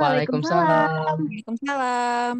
Waalaikumsalam. 0.00 0.88
Waalaikumsalam. 1.20 2.34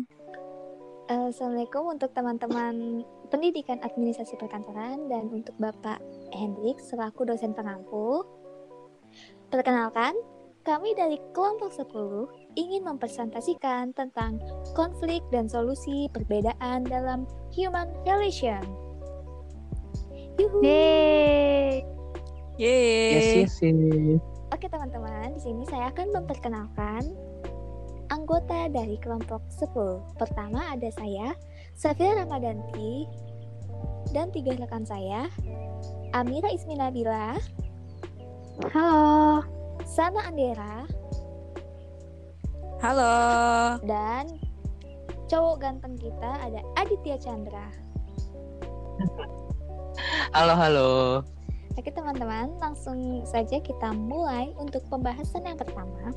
Eh, 1.11 1.27
Assalamualaikum 1.29 1.93
untuk 1.93 2.15
teman-teman 2.17 3.05
pendidikan 3.29 3.77
administrasi 3.85 4.41
perkantoran 4.41 5.11
dan 5.13 5.29
untuk 5.29 5.53
Bapak 5.61 6.01
Hendrik 6.33 6.81
selaku 6.81 7.29
dosen 7.29 7.53
pengampu. 7.53 8.25
Perkenalkan, 9.53 10.17
kami 10.65 10.97
dari 10.97 11.21
kelompok 11.37 11.75
10 11.75 12.57
ingin 12.57 12.87
mempresentasikan 12.87 13.93
tentang 13.93 14.41
konflik 14.73 15.21
dan 15.29 15.51
solusi 15.51 16.09
perbedaan 16.17 16.87
dalam 16.89 17.29
human 17.53 17.91
relation. 18.09 18.63
Yuhu. 20.41 20.65
Yeay. 20.65 21.85
Yeay. 22.57 23.13
Yes, 23.13 23.29
yes, 23.37 23.55
yes. 23.61 24.23
Oke 24.51 24.67
teman-teman, 24.67 25.37
di 25.37 25.41
sini 25.43 25.63
saya 25.69 25.91
akan 25.91 26.23
memperkenalkan 26.23 27.03
anggota 28.31 28.71
dari 28.71 28.95
kelompok 29.03 29.43
10. 29.59 30.15
Pertama 30.15 30.63
ada 30.71 30.87
saya, 30.95 31.35
Safira 31.75 32.23
Ramadanti, 32.23 33.03
dan 34.15 34.31
tiga 34.31 34.55
rekan 34.55 34.87
saya, 34.87 35.27
Amira 36.15 36.47
Isminabila, 36.55 37.35
Halo. 38.71 39.43
Sana 39.83 40.31
Andera, 40.31 40.87
Halo. 42.79 43.19
dan 43.83 44.31
cowok 45.27 45.59
ganteng 45.59 45.99
kita 45.99 46.31
ada 46.39 46.63
Aditya 46.79 47.19
Chandra. 47.19 47.67
Halo, 50.39 50.55
halo. 50.55 50.91
Oke 51.75 51.91
teman-teman, 51.91 52.55
langsung 52.63 53.27
saja 53.27 53.59
kita 53.59 53.91
mulai 53.91 54.55
untuk 54.55 54.87
pembahasan 54.87 55.51
yang 55.51 55.59
pertama, 55.59 56.15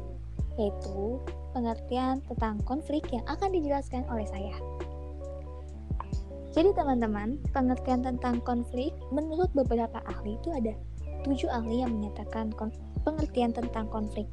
yaitu 0.62 1.18
pengertian 1.54 2.20
tentang 2.28 2.60
konflik 2.66 3.06
yang 3.14 3.24
akan 3.30 3.54
dijelaskan 3.54 4.04
oleh 4.10 4.26
saya. 4.28 4.58
Jadi 6.54 6.70
teman-teman, 6.78 7.42
pengertian 7.50 8.06
tentang 8.06 8.38
konflik 8.46 8.94
menurut 9.10 9.50
beberapa 9.58 10.02
ahli 10.06 10.38
itu 10.38 10.54
ada 10.54 10.74
tujuh 11.26 11.50
ahli 11.50 11.82
yang 11.82 11.98
menyatakan 11.98 12.54
pengertian 13.02 13.54
tentang 13.54 13.90
konflik. 13.90 14.30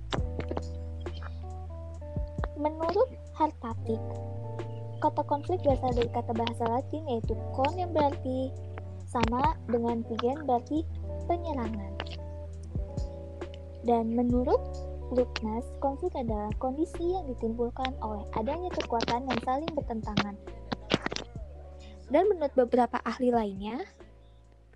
Menurut 2.61 3.09
Hartatik, 3.41 3.97
kata 5.01 5.25
konflik 5.25 5.65
berasal 5.65 5.97
dari 5.97 6.13
kata 6.13 6.37
bahasa 6.37 6.65
Latin 6.69 7.09
yaitu 7.09 7.33
kon 7.57 7.73
yang 7.73 7.89
berarti 7.97 8.53
sama 9.09 9.57
dengan 9.73 10.05
pigen 10.05 10.45
berarti 10.45 10.85
penyerangan. 11.25 11.93
Dan 13.89 14.13
menurut 14.13 14.61
Luknas, 15.11 15.67
konflik 15.83 16.15
adalah 16.15 16.55
kondisi 16.63 17.03
yang 17.03 17.27
ditimbulkan 17.27 17.99
oleh 17.99 18.23
adanya 18.39 18.71
kekuatan 18.71 19.27
yang 19.27 19.41
saling 19.43 19.67
bertentangan. 19.75 20.39
Dan 22.07 22.31
menurut 22.31 22.55
beberapa 22.55 23.03
ahli 23.03 23.35
lainnya, 23.35 23.83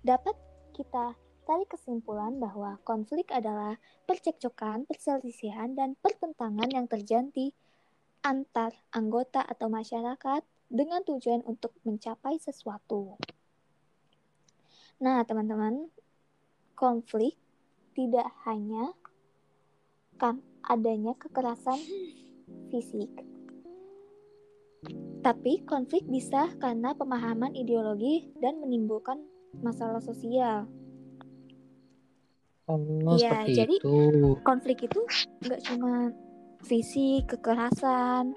dapat 0.03 0.35
kita 0.75 1.15
tarik 1.47 1.71
kesimpulan 1.71 2.35
bahwa 2.35 2.75
konflik 2.83 3.31
adalah 3.31 3.79
percekcokan, 4.03 4.83
perselisihan, 4.83 5.71
dan 5.71 5.95
pertentangan 6.03 6.67
yang 6.67 6.91
terjadi 6.91 7.55
antar 8.19 8.75
anggota 8.91 9.39
atau 9.39 9.71
masyarakat 9.71 10.43
dengan 10.67 10.99
tujuan 11.07 11.47
untuk 11.47 11.71
mencapai 11.87 12.43
sesuatu. 12.43 13.15
Nah, 14.99 15.23
teman-teman, 15.23 15.87
konflik 16.75 17.39
tidak 17.95 18.27
hanya 18.43 18.91
kan 20.15 20.39
adanya 20.65 21.13
kekerasan 21.17 21.77
fisik. 22.71 23.11
Tapi 25.25 25.65
konflik 25.65 26.05
bisa 26.05 26.53
karena 26.61 26.93
pemahaman 26.93 27.57
ideologi 27.57 28.29
dan 28.37 28.61
menimbulkan 28.61 29.17
masalah 29.65 30.01
sosial. 30.01 30.69
Oh, 32.65 32.81
Iya, 33.17 33.45
seperti 33.45 33.51
jadi- 33.53 33.77
itu. 33.81 33.97
Konflik 34.41 34.77
itu 34.85 34.99
nggak 35.45 35.61
cuma 35.69 36.09
fisik, 36.65 37.29
kekerasan, 37.29 38.33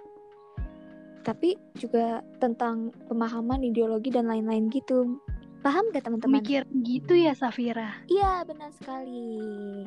tapi 1.25 1.57
juga 1.77 2.25
tentang 2.41 2.93
pemahaman 3.09 3.61
ideologi 3.61 4.09
dan 4.09 4.29
lain-lain 4.29 4.73
gitu. 4.73 5.21
Paham 5.61 5.93
gak 5.93 6.09
teman-teman? 6.09 6.41
Mikir 6.41 6.65
gitu 6.87 7.13
ya 7.19 7.37
Safira. 7.37 8.01
Iya, 8.09 8.47
benar 8.49 8.73
sekali. 8.73 9.85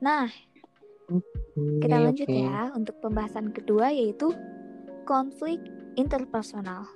Nah, 0.00 0.26
Kita 1.82 1.98
Oke, 1.98 2.06
lanjut 2.06 2.28
oke. 2.30 2.38
ya 2.38 2.70
untuk 2.78 2.94
pembahasan 3.02 3.50
kedua 3.50 3.90
yaitu 3.90 4.30
konflik 5.02 5.58
interpersonal. 5.98 6.86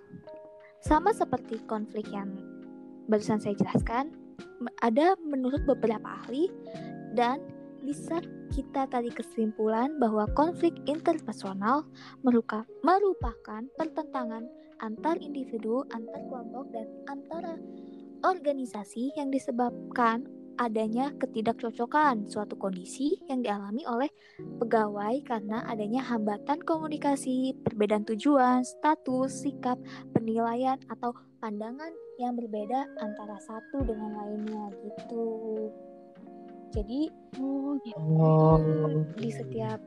Sama 0.79 1.11
seperti 1.11 1.59
konflik 1.67 2.07
yang 2.15 2.31
barusan 3.11 3.43
saya 3.43 3.59
jelaskan, 3.59 4.15
ada 4.87 5.19
menurut 5.19 5.67
beberapa 5.67 6.07
ahli 6.23 6.47
dan 7.19 7.43
bisa 7.83 8.23
kita 8.55 8.87
tarik 8.87 9.19
kesimpulan 9.19 9.99
bahwa 9.99 10.31
konflik 10.39 10.79
interpersonal 10.87 11.83
merupakan 12.23 13.63
pertentangan 13.75 14.47
antar 14.79 15.19
individu, 15.19 15.83
antar 15.91 16.23
kelompok, 16.31 16.71
dan 16.71 16.87
antara 17.11 17.59
organisasi 18.25 19.13
yang 19.19 19.29
disebabkan 19.29 20.25
adanya 20.59 21.11
ketidakcocokan 21.19 22.31
suatu 22.31 22.55
kondisi 22.55 23.19
yang 23.27 23.43
dialami 23.43 23.83
oleh 23.87 24.11
pegawai 24.63 25.19
karena 25.27 25.67
adanya 25.67 26.03
hambatan 26.07 26.63
komunikasi, 26.63 27.55
perbedaan 27.67 28.07
tujuan, 28.07 28.63
status, 28.63 29.45
sikap, 29.47 29.79
penilaian 30.15 30.79
atau 30.91 31.15
pandangan 31.43 31.91
yang 32.23 32.39
berbeda 32.39 32.87
antara 33.03 33.39
satu 33.43 33.83
dengan 33.83 34.15
lainnya 34.15 34.71
gitu. 34.87 35.27
Jadi 36.75 37.11
Oh, 37.43 37.75
gitu. 37.83 37.99
Oh, 37.99 39.03
di 39.19 39.31
setiap 39.35 39.83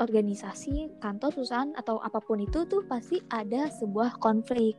organisasi, 0.00 1.00
kantor, 1.00 1.32
perusahaan 1.32 1.72
atau 1.76 2.00
apa 2.00 2.20
pun 2.20 2.40
itu 2.40 2.64
tuh 2.68 2.84
pasti 2.84 3.20
ada 3.32 3.68
sebuah 3.68 4.20
konflik. 4.20 4.76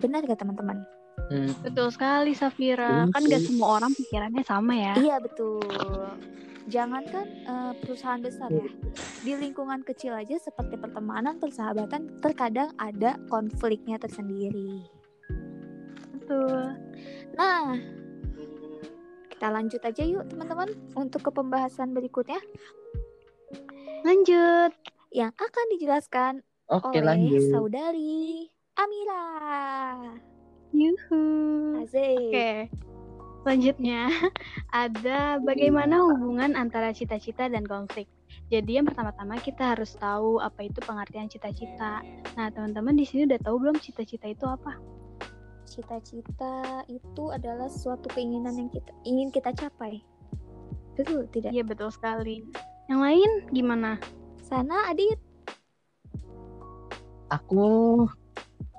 Benar 0.00 0.24
gak 0.24 0.40
teman-teman? 0.40 0.99
Hmm. 1.30 1.64
Betul 1.64 1.88
sekali 1.94 2.32
Safira. 2.34 3.06
Betul 3.06 3.14
Kan 3.14 3.22
gak 3.30 3.42
semua 3.46 3.68
orang 3.80 3.92
pikirannya 3.94 4.42
sama 4.44 4.74
ya. 4.76 4.94
Iya 4.98 5.16
betul. 5.22 5.62
Jangankan 6.70 7.26
eh, 7.26 7.72
perusahaan 7.82 8.22
besar 8.22 8.50
ya, 8.52 8.66
di 9.26 9.32
lingkungan 9.34 9.82
kecil 9.82 10.14
aja 10.14 10.38
seperti 10.38 10.78
pertemanan, 10.78 11.40
persahabatan, 11.42 12.20
terkadang 12.22 12.70
ada 12.78 13.18
konfliknya 13.26 13.98
tersendiri. 13.98 14.86
Betul. 16.14 16.78
Nah, 17.34 17.74
kita 19.40 19.48
lanjut 19.50 19.80
aja 19.80 20.02
yuk 20.04 20.28
teman-teman 20.28 20.68
untuk 20.92 21.24
ke 21.24 21.30
pembahasan 21.32 21.96
berikutnya 21.96 22.36
Lanjut. 24.04 24.76
yang 25.10 25.32
akan 25.32 25.66
dijelaskan 25.74 26.32
Oke, 26.68 27.00
oleh 27.00 27.02
lanjut. 27.02 27.48
saudari 27.48 28.46
Amira. 28.76 29.24
Yuhu. 30.70 31.22
Asik. 31.82 32.30
Oke. 32.30 32.52
Selanjutnya 33.40 34.12
ada 34.84 35.40
bagaimana 35.40 36.04
hubungan 36.04 36.52
antara 36.54 36.92
cita-cita 36.92 37.48
dan 37.48 37.64
konflik. 37.64 38.04
Jadi 38.50 38.78
yang 38.78 38.86
pertama-tama 38.86 39.38
kita 39.40 39.74
harus 39.74 39.96
tahu 39.96 40.42
apa 40.42 40.66
itu 40.66 40.78
pengertian 40.84 41.30
cita-cita. 41.30 42.04
Nah, 42.36 42.50
teman-teman 42.52 42.94
di 42.98 43.06
sini 43.06 43.24
udah 43.26 43.40
tahu 43.40 43.56
belum 43.62 43.78
cita-cita 43.80 44.26
itu 44.28 44.44
apa? 44.44 44.76
Cita-cita 45.64 46.84
itu 46.90 47.24
adalah 47.30 47.70
suatu 47.70 48.10
keinginan 48.10 48.58
yang 48.58 48.70
kita 48.70 48.92
ingin 49.06 49.30
kita 49.30 49.54
capai. 49.54 50.02
Betul 50.98 51.30
tidak? 51.30 51.54
Iya, 51.54 51.62
betul 51.64 51.88
sekali. 51.94 52.44
Yang 52.90 53.00
lain 53.00 53.30
gimana? 53.54 53.96
Sana 54.42 54.90
Adit. 54.90 55.16
Aku 57.30 58.04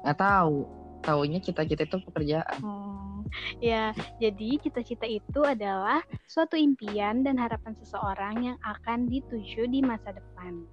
nggak 0.04 0.20
tahu. 0.20 0.81
Taunya 1.02 1.42
cita-cita 1.42 1.84
itu 1.86 1.98
pekerjaan. 2.06 2.58
Oh. 2.62 3.26
Ya, 3.64 3.96
jadi 4.20 4.60
cita-cita 4.60 5.08
itu 5.08 5.42
adalah 5.46 6.04
suatu 6.28 6.60
impian 6.60 7.24
dan 7.24 7.40
harapan 7.40 7.74
seseorang 7.78 8.36
yang 8.44 8.58
akan 8.66 9.08
dituju 9.08 9.70
di 9.72 9.80
masa 9.80 10.12
depan. 10.12 10.68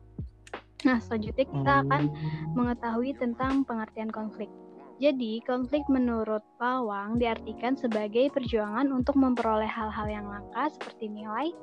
Nah, 0.87 0.99
selanjutnya 1.03 1.47
kita 1.47 1.73
akan 1.87 2.03
mengetahui 2.55 3.15
tentang 3.19 3.67
pengertian 3.67 4.11
konflik. 4.15 4.51
Jadi, 4.99 5.39
konflik 5.47 5.87
menurut 5.87 6.43
Pawang 6.59 7.23
diartikan 7.23 7.79
sebagai 7.79 8.35
perjuangan 8.35 8.91
untuk 8.91 9.15
memperoleh 9.15 9.71
hal-hal 9.71 10.11
yang 10.11 10.27
langka 10.27 10.75
seperti 10.75 11.07
nilai, 11.07 11.55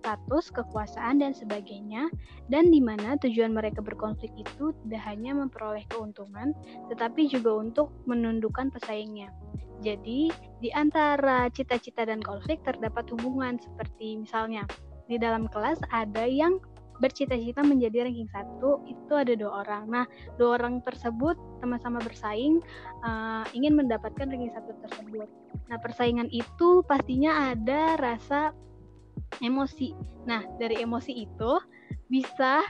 status, 0.00 0.52
kekuasaan, 0.52 1.20
dan 1.22 1.32
sebagainya, 1.32 2.08
dan 2.52 2.70
di 2.70 2.80
mana 2.80 3.16
tujuan 3.20 3.52
mereka 3.52 3.80
berkonflik 3.80 4.32
itu 4.36 4.72
tidak 4.86 5.02
hanya 5.04 5.32
memperoleh 5.36 5.84
keuntungan, 5.92 6.52
tetapi 6.92 7.26
juga 7.26 7.56
untuk 7.56 7.92
menundukkan 8.04 8.70
pesaingnya. 8.70 9.32
Jadi, 9.84 10.32
di 10.64 10.70
antara 10.72 11.52
cita-cita 11.52 12.08
dan 12.08 12.24
konflik 12.24 12.64
terdapat 12.64 13.04
hubungan 13.12 13.60
seperti 13.60 14.16
misalnya 14.24 14.64
di 15.06 15.20
dalam 15.20 15.46
kelas 15.46 15.78
ada 15.92 16.24
yang 16.26 16.58
bercita-cita 16.96 17.60
menjadi 17.60 18.08
ranking 18.08 18.28
satu 18.32 18.80
itu 18.88 19.12
ada 19.12 19.36
dua 19.36 19.64
orang. 19.64 19.84
Nah, 19.88 20.04
dua 20.40 20.56
orang 20.56 20.80
tersebut 20.80 21.36
sama-sama 21.60 22.00
bersaing 22.00 22.64
uh, 23.04 23.44
ingin 23.52 23.76
mendapatkan 23.76 24.26
ranking 24.26 24.52
satu 24.56 24.72
tersebut. 24.80 25.28
Nah, 25.68 25.76
persaingan 25.76 26.32
itu 26.32 26.80
pastinya 26.88 27.52
ada 27.52 28.00
rasa 28.00 28.56
emosi. 29.40 29.92
Nah, 30.24 30.42
dari 30.58 30.80
emosi 30.82 31.26
itu 31.26 31.52
bisa 32.10 32.62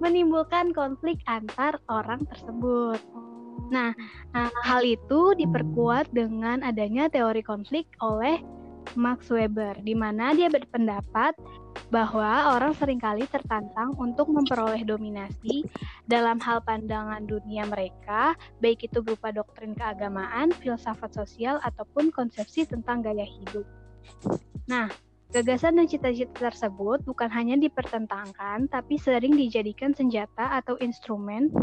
menimbulkan 0.00 0.72
konflik 0.72 1.20
antar 1.28 1.76
orang 1.92 2.24
tersebut. 2.24 3.00
Nah, 3.68 3.92
uh, 4.34 4.50
hal 4.64 4.82
itu 4.82 5.36
diperkuat 5.36 6.10
dengan 6.10 6.64
adanya 6.64 7.06
teori 7.12 7.44
konflik 7.44 7.86
oleh 8.00 8.40
Max 8.98 9.30
Weber, 9.30 9.78
di 9.84 9.94
mana 9.94 10.34
dia 10.34 10.50
berpendapat 10.50 11.36
bahwa 11.92 12.54
orang 12.58 12.74
sering 12.74 12.98
kali 12.98 13.26
tertantang 13.30 13.94
untuk 13.98 14.30
memperoleh 14.30 14.82
dominasi 14.82 15.66
dalam 16.06 16.42
hal 16.42 16.62
pandangan 16.62 17.22
dunia 17.26 17.66
mereka, 17.66 18.34
baik 18.58 18.90
itu 18.90 18.98
berupa 19.02 19.30
doktrin 19.30 19.74
keagamaan, 19.74 20.50
filsafat 20.58 21.14
sosial, 21.14 21.62
ataupun 21.62 22.10
konsepsi 22.10 22.66
tentang 22.66 23.02
gaya 23.02 23.26
hidup. 23.26 23.66
Nah, 24.66 24.90
gagasan 25.30 25.78
dan 25.78 25.86
cita-cita 25.86 26.50
tersebut 26.50 27.06
bukan 27.06 27.30
hanya 27.30 27.54
dipertentangkan, 27.54 28.66
tapi 28.66 28.98
sering 28.98 29.38
dijadikan 29.38 29.94
senjata 29.94 30.58
atau 30.58 30.74
instrumen 30.82 31.54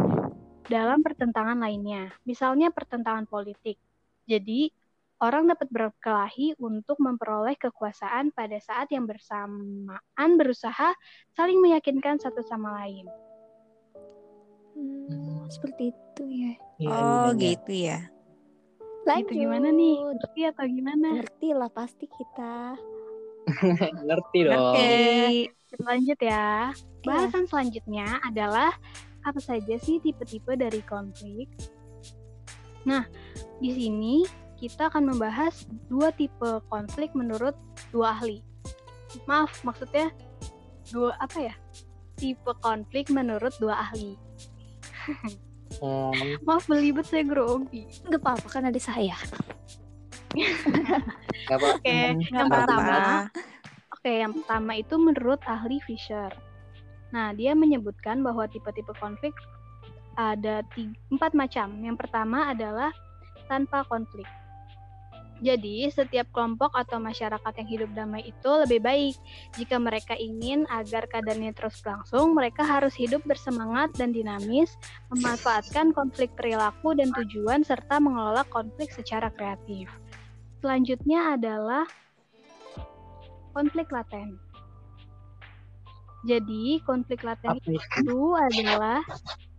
dalam 0.71 1.03
pertentangan 1.03 1.59
lainnya, 1.59 2.11
misalnya 2.23 2.71
pertentangan 2.71 3.27
politik. 3.27 3.75
Jadi, 4.27 4.71
orang 5.23 5.51
dapat 5.51 5.67
berkelahi 5.71 6.55
untuk 6.59 6.99
memperoleh 6.99 7.55
kekuasaan 7.59 8.31
pada 8.31 8.59
saat 8.59 8.91
yang 8.91 9.07
bersamaan 9.07 10.31
berusaha 10.35 10.95
saling 11.35 11.59
meyakinkan 11.59 12.19
satu 12.19 12.43
sama 12.43 12.83
lain. 12.83 13.07
Hmm, 14.77 15.47
seperti 15.49 15.95
itu 15.95 16.23
ya. 16.27 16.53
ya 16.77 16.89
oh, 16.91 17.27
gitu 17.35 17.71
ya. 17.71 17.99
Lanjut. 19.07 19.31
Gitu 19.31 19.47
gimana 19.47 19.71
nih? 19.71 19.95
Ngerti 20.03 20.41
atau 20.51 20.65
gimana? 20.67 21.07
Ngerti 21.23 21.49
lah 21.55 21.71
pasti 21.71 22.05
kita. 22.11 22.75
Ngerti 24.07 24.39
dong. 24.47 24.75
Oke. 24.75 25.51
Kita 25.67 25.83
lanjut 25.83 26.19
ya. 26.19 26.71
Iya. 26.71 27.07
Bahasan 27.07 27.43
ya. 27.43 27.49
selanjutnya 27.49 28.07
adalah 28.23 28.71
apa 29.23 29.39
saja 29.43 29.75
sih 29.79 29.99
tipe-tipe 29.99 30.55
dari 30.55 30.79
konflik? 30.83 31.51
Nah, 32.87 33.03
di 33.59 33.71
sini 33.75 34.23
kita 34.57 34.87
akan 34.87 35.13
membahas 35.13 35.67
dua 35.91 36.09
tipe 36.15 36.63
konflik 36.71 37.11
menurut 37.11 37.53
dua 37.91 38.15
ahli. 38.15 38.39
Maaf, 39.27 39.63
maksudnya 39.67 40.11
dua 40.91 41.15
apa 41.19 41.51
ya? 41.51 41.55
Tipe 42.17 42.51
konflik 42.63 43.11
menurut 43.11 43.51
dua 43.59 43.91
ahli. 43.91 44.15
Hmm. 45.03 46.37
Maaf 46.47 46.65
belibet 46.65 47.05
saya 47.05 47.27
grogi. 47.27 47.85
Gak 48.07 48.23
apa-apa 48.23 48.47
kan 48.49 48.63
ada 48.71 48.79
saya. 48.79 49.13
Oke, 51.75 52.17
yang 52.31 52.49
pertama. 52.51 53.27
Oke, 53.93 54.11
yang 54.23 54.33
pertama 54.35 54.71
itu 54.75 54.95
menurut 54.99 55.41
ahli 55.47 55.79
Fisher. 55.83 56.31
Nah, 57.11 57.31
dia 57.31 57.55
menyebutkan 57.55 58.19
bahwa 58.19 58.47
tipe-tipe 58.51 58.91
konflik 58.99 59.31
ada 60.19 60.65
tiga, 60.75 60.97
empat 61.13 61.31
macam. 61.37 61.71
Yang 61.79 61.97
pertama 62.03 62.51
adalah 62.51 62.91
tanpa 63.47 63.87
konflik. 63.87 64.27
Jadi, 65.37 65.85
setiap 65.93 66.33
kelompok 66.33 66.73
atau 66.73 66.97
masyarakat 66.97 67.53
yang 67.61 67.69
hidup 67.69 67.89
damai 67.93 68.25
itu 68.25 68.51
lebih 68.65 68.81
baik. 68.81 69.15
Jika 69.53 69.77
mereka 69.77 70.17
ingin 70.17 70.65
agar 70.65 71.05
keadaannya 71.05 71.53
terus 71.53 71.77
berlangsung, 71.85 72.33
mereka 72.33 72.65
harus 72.65 72.97
hidup 72.97 73.21
bersemangat 73.21 73.93
dan 73.93 74.09
dinamis, 74.09 74.73
memanfaatkan 75.13 75.93
konflik 75.93 76.33
perilaku 76.33 76.97
dan 76.97 77.13
tujuan, 77.13 77.61
serta 77.61 78.01
mengelola 78.01 78.41
konflik 78.49 78.89
secara 78.89 79.29
kreatif. 79.29 79.85
Selanjutnya 80.57 81.37
adalah 81.37 81.85
konflik 83.53 83.89
laten. 83.93 84.41
Jadi, 86.25 86.81
konflik 86.83 87.21
laten 87.21 87.61
itu 87.61 88.19
adalah 88.35 89.05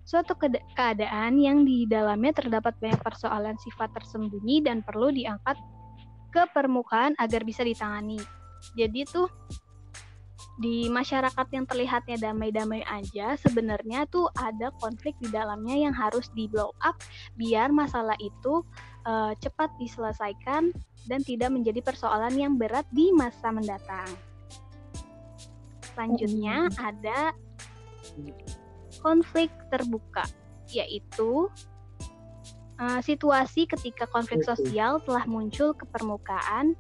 suatu 0.09 0.35
keadaan 0.75 1.39
yang 1.39 1.63
di 1.63 1.85
dalamnya 1.85 2.33
terdapat 2.33 2.75
banyak 2.81 3.01
persoalan 3.05 3.57
sifat 3.61 3.93
tersembunyi 3.95 4.65
dan 4.65 4.83
perlu 4.83 5.13
diangkat 5.15 5.57
ke 6.35 6.43
permukaan 6.53 7.15
agar 7.17 7.47
bisa 7.47 7.63
ditangani. 7.65 8.19
Jadi 8.75 9.07
tuh 9.07 9.31
di 10.59 10.91
masyarakat 10.91 11.47
yang 11.55 11.65
terlihatnya 11.71 12.19
damai-damai 12.19 12.83
aja 12.83 13.39
sebenarnya 13.39 14.11
tuh 14.11 14.27
ada 14.35 14.75
konflik 14.83 15.15
di 15.23 15.31
dalamnya 15.31 15.87
yang 15.87 15.95
harus 15.95 16.27
di 16.35 16.51
blow 16.51 16.75
up 16.83 16.99
biar 17.39 17.71
masalah 17.71 18.19
itu 18.19 18.67
uh, 19.09 19.33
cepat 19.41 19.73
diselesaikan 19.81 20.69
dan 21.09 21.21
tidak 21.25 21.49
menjadi 21.49 21.81
persoalan 21.81 22.37
yang 22.37 22.61
berat 22.61 22.85
di 22.93 23.09
masa 23.17 23.49
mendatang. 23.49 24.09
Selanjutnya 25.97 26.69
iya. 26.69 26.81
ada 26.93 27.21
konflik 29.01 29.51
terbuka, 29.73 30.29
yaitu 30.71 31.49
uh, 32.79 33.01
situasi 33.01 33.65
ketika 33.67 34.05
konflik 34.13 34.45
sosial 34.45 35.01
telah 35.03 35.25
muncul 35.25 35.73
ke 35.73 35.89
permukaan 35.89 36.77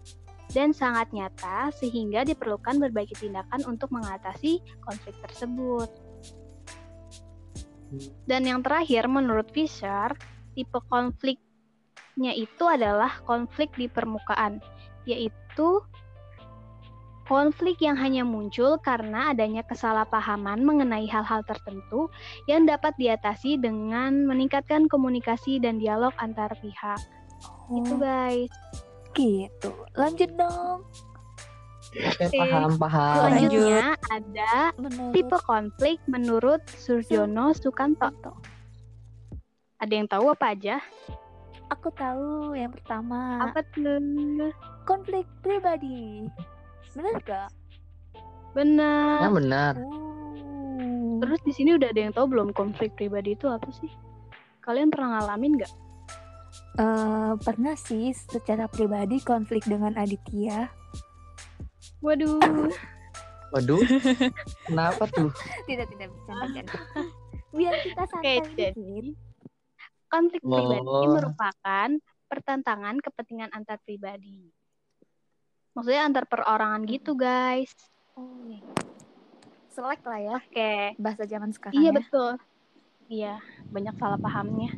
dan 0.53 0.73
sangat 0.73 1.13
nyata 1.13 1.69
sehingga 1.77 2.25
diperlukan 2.25 2.81
berbagai 2.81 3.21
tindakan 3.21 3.65
untuk 3.69 3.93
mengatasi 3.93 4.63
konflik 4.81 5.17
tersebut. 5.25 5.91
Dan 8.29 8.45
yang 8.45 8.61
terakhir 8.61 9.09
menurut 9.09 9.49
Fisher, 9.53 10.13
tipe 10.53 10.79
konfliknya 12.19 12.35
itu 12.35 12.65
adalah 12.67 13.23
konflik 13.23 13.71
di 13.79 13.87
permukaan, 13.87 14.59
yaitu 15.07 15.79
Konflik 17.29 17.85
yang 17.85 18.01
hanya 18.01 18.25
muncul 18.25 18.81
karena 18.81 19.37
adanya 19.37 19.61
kesalahpahaman 19.61 20.65
mengenai 20.65 21.05
hal-hal 21.05 21.45
tertentu 21.45 22.09
yang 22.49 22.65
dapat 22.65 22.97
diatasi 22.97 23.61
dengan 23.61 24.25
meningkatkan 24.25 24.89
komunikasi 24.89 25.61
dan 25.61 25.77
dialog 25.77 26.17
antar 26.17 26.49
pihak. 26.57 26.97
Oh. 27.69 27.85
Itu 27.85 28.01
guys. 28.01 28.49
Gitu. 29.13 29.71
Lanjut 29.93 30.31
dong. 30.41 30.89
Oke, 32.01 32.33
paham, 32.33 32.81
paham. 32.81 33.17
Selanjutnya 33.21 33.93
ada 34.09 34.73
menurut... 34.81 35.13
tipe 35.13 35.39
konflik 35.45 36.01
menurut 36.09 36.65
Surjono 36.81 37.53
Sukanto. 37.53 38.41
Ada 39.77 39.93
yang 39.93 40.09
tahu 40.09 40.33
apa 40.33 40.57
aja? 40.57 40.81
Aku 41.69 41.93
tahu 41.93 42.57
yang 42.57 42.73
pertama. 42.73 43.45
Apa 43.45 43.61
tuh? 43.77 44.01
Konflik 44.89 45.29
pribadi. 45.45 46.25
Benar 46.97 47.21
gak? 47.21 47.51
Benar. 48.57 49.21
Ya 49.21 49.31
benar. 49.31 49.75
Oh. 49.77 51.21
Terus 51.21 51.41
di 51.45 51.53
sini 51.53 51.77
udah 51.77 51.93
ada 51.93 52.01
yang 52.09 52.15
tahu 52.17 52.27
belum 52.33 52.49
konflik 52.57 52.97
pribadi 52.97 53.37
itu 53.37 53.47
apa 53.53 53.69
sih? 53.77 53.93
Kalian 54.65 54.89
pernah 54.89 55.21
ngalamin 55.21 55.61
gak? 55.61 55.73
Uh, 56.79 56.83
eh, 56.83 57.33
pernah 57.45 57.75
sih 57.77 58.17
secara 58.17 58.65
pribadi 58.71 59.21
konflik 59.21 59.67
dengan 59.69 59.93
Aditya. 60.01 60.73
Waduh. 62.01 62.71
Waduh. 63.53 63.83
Kenapa 64.67 65.05
tuh? 65.13 65.29
tidak 65.69 65.91
tidak 65.93 66.09
bisa 66.17 66.33
Biar 67.49 67.75
kita 67.81 68.03
santai 68.13 68.45
okay, 68.45 68.73
jadi, 68.73 69.17
Konflik 70.09 70.43
oh. 70.45 70.53
pribadi 70.53 71.05
merupakan 71.09 71.89
pertentangan 72.29 72.97
kepentingan 73.01 73.53
antar 73.53 73.81
pribadi. 73.85 74.49
Maksudnya 75.77 76.03
antar 76.09 76.25
perorangan 76.27 76.83
gitu 76.89 77.15
guys. 77.15 77.71
Oh 78.19 78.49
selek 79.79 80.03
lah 80.03 80.19
ya 80.19 80.33
oke. 80.43 80.73
bahasa 80.99 81.23
zaman 81.23 81.55
sekarang 81.55 81.79
iya 81.79 81.95
ya. 81.95 81.97
betul. 82.03 82.31
Iya 83.07 83.35
banyak 83.71 83.95
salah 83.95 84.19
pahamnya. 84.19 84.75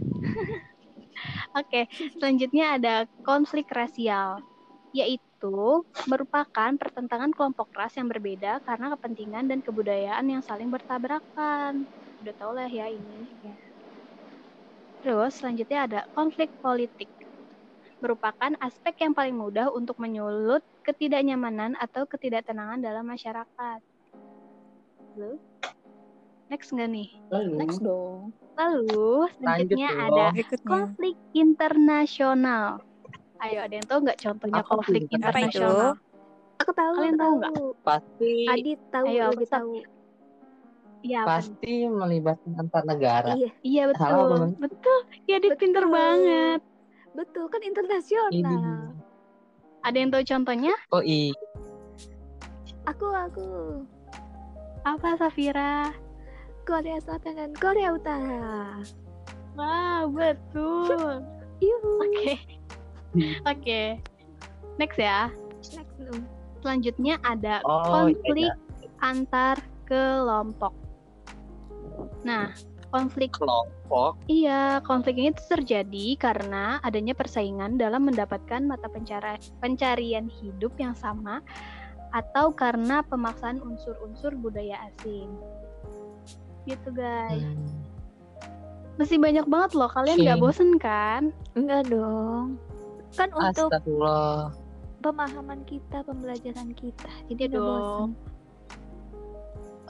Oke 1.60 1.88
selanjutnya 2.20 2.76
ada 2.76 2.94
konflik 3.24 3.72
rasial 3.72 4.44
yaitu 4.92 5.80
merupakan 6.04 6.70
pertentangan 6.76 7.32
kelompok 7.32 7.72
ras 7.72 7.96
yang 7.96 8.12
berbeda 8.12 8.60
karena 8.68 8.92
kepentingan 8.92 9.48
dan 9.48 9.64
kebudayaan 9.64 10.26
yang 10.28 10.44
saling 10.44 10.68
bertabrakan. 10.68 11.88
Udah 12.20 12.34
tau 12.36 12.52
lah 12.52 12.68
ya 12.68 12.92
ini. 12.92 13.24
Ya. 13.40 13.69
Terus 15.00 15.40
selanjutnya 15.40 15.78
ada 15.88 16.00
konflik 16.12 16.52
politik 16.60 17.08
merupakan 18.00 18.52
aspek 18.64 19.04
yang 19.04 19.12
paling 19.12 19.36
mudah 19.36 19.68
untuk 19.70 20.00
menyulut 20.00 20.64
ketidaknyamanan 20.82 21.76
atau 21.76 22.08
ketidaktenangan 22.08 22.80
dalam 22.80 23.04
masyarakat. 23.04 23.80
Lalu, 25.14 25.36
next 26.48 26.72
nggak 26.72 26.88
nih? 26.88 27.08
Lalu. 27.28 27.54
Next 27.60 27.78
dong. 27.84 28.32
Lalu, 28.56 29.28
selanjutnya 29.36 29.88
ada 29.92 30.26
konflik 30.64 31.16
internasional. 31.36 32.80
Ayo, 33.40 33.64
ada 33.64 33.74
yang 33.76 33.86
tahu 33.88 33.98
nggak 34.04 34.20
contohnya 34.20 34.60
Apa 34.60 34.68
konflik 34.68 35.02
itu? 35.08 35.16
internasional? 35.16 35.96
Aku 36.60 36.70
tahu. 36.76 36.92
Kalian 37.00 37.16
tahu 37.16 37.32
nggak? 37.40 37.52
Pasti. 37.84 38.32
Adit 38.48 38.80
tahu, 38.92 39.06
Ayo, 39.08 39.24
lebih 39.32 39.48
tahu. 39.48 39.72
Iya, 41.00 41.18
nih? 41.18 41.26
pasti 41.26 41.74
melibatkan 41.86 42.52
antar 42.56 42.82
negara. 42.84 43.32
Iya, 43.32 43.50
Iya 43.62 43.82
Salah 43.96 44.20
betul, 44.20 44.28
Bang? 44.30 44.52
betul. 44.60 44.98
Ya 45.24 45.36
dia 45.38 45.52
pinter 45.54 45.84
Betul. 45.84 45.94
banget. 45.94 46.60
betul 47.10 47.44
kan 47.48 47.58
Ini. 47.58 47.68
internasional. 47.68 48.94
Ada 49.82 49.96
yang 49.96 50.10
tahu 50.10 50.22
contohnya? 50.22 50.74
Oh 50.90 51.02
iya. 51.02 51.34
Aku 52.86 53.06
aku 53.08 53.46
Apa 54.82 55.16
Safira? 55.16 55.90
Korea 56.62 57.00
Selatan 57.00 57.34
dan 57.34 57.52
Korea 57.52 57.92
Utara. 57.92 58.78
Wah, 59.52 60.06
betul. 60.06 61.24
Oke. 62.04 62.38
Oke. 63.42 63.82
Next 64.78 64.96
ya. 64.96 65.28
Next. 65.74 65.98
Selanjutnya 66.60 67.18
ada 67.20 67.60
Oh 67.64 68.06
iya. 68.06 68.16
konflik 68.16 68.52
antar 69.00 69.56
kelompok. 69.84 70.72
Nah, 72.22 72.52
konflik 72.90 73.34
Kelompok. 73.38 74.18
iya, 74.26 74.82
konflik 74.82 75.16
ini 75.16 75.30
terjadi 75.34 76.18
karena 76.18 76.82
adanya 76.82 77.14
persaingan 77.14 77.78
dalam 77.78 78.06
mendapatkan 78.06 78.66
mata 78.66 78.90
pencara- 78.90 79.40
pencarian 79.62 80.26
hidup 80.26 80.74
yang 80.76 80.92
sama 80.98 81.40
atau 82.10 82.50
karena 82.50 83.06
pemaksaan 83.06 83.62
unsur-unsur 83.62 84.34
budaya 84.34 84.82
asing. 84.90 85.30
Gitu, 86.66 86.88
guys. 86.90 87.40
Hmm. 87.46 87.80
Masih 88.98 89.16
banyak 89.16 89.46
banget 89.48 89.70
loh, 89.78 89.88
kalian 89.88 90.18
nggak 90.20 90.40
bosen 90.42 90.76
kan? 90.76 91.32
Enggak 91.56 91.88
dong. 91.88 92.60
Kan 93.16 93.32
untuk 93.32 93.72
Astagfirullah. 93.72 94.52
pemahaman 95.00 95.64
kita, 95.64 96.04
pembelajaran 96.04 96.76
kita. 96.76 97.08
Jadi 97.32 97.48
Iya 97.48 97.48
nggak 97.48 97.62
bosan. 97.64 98.10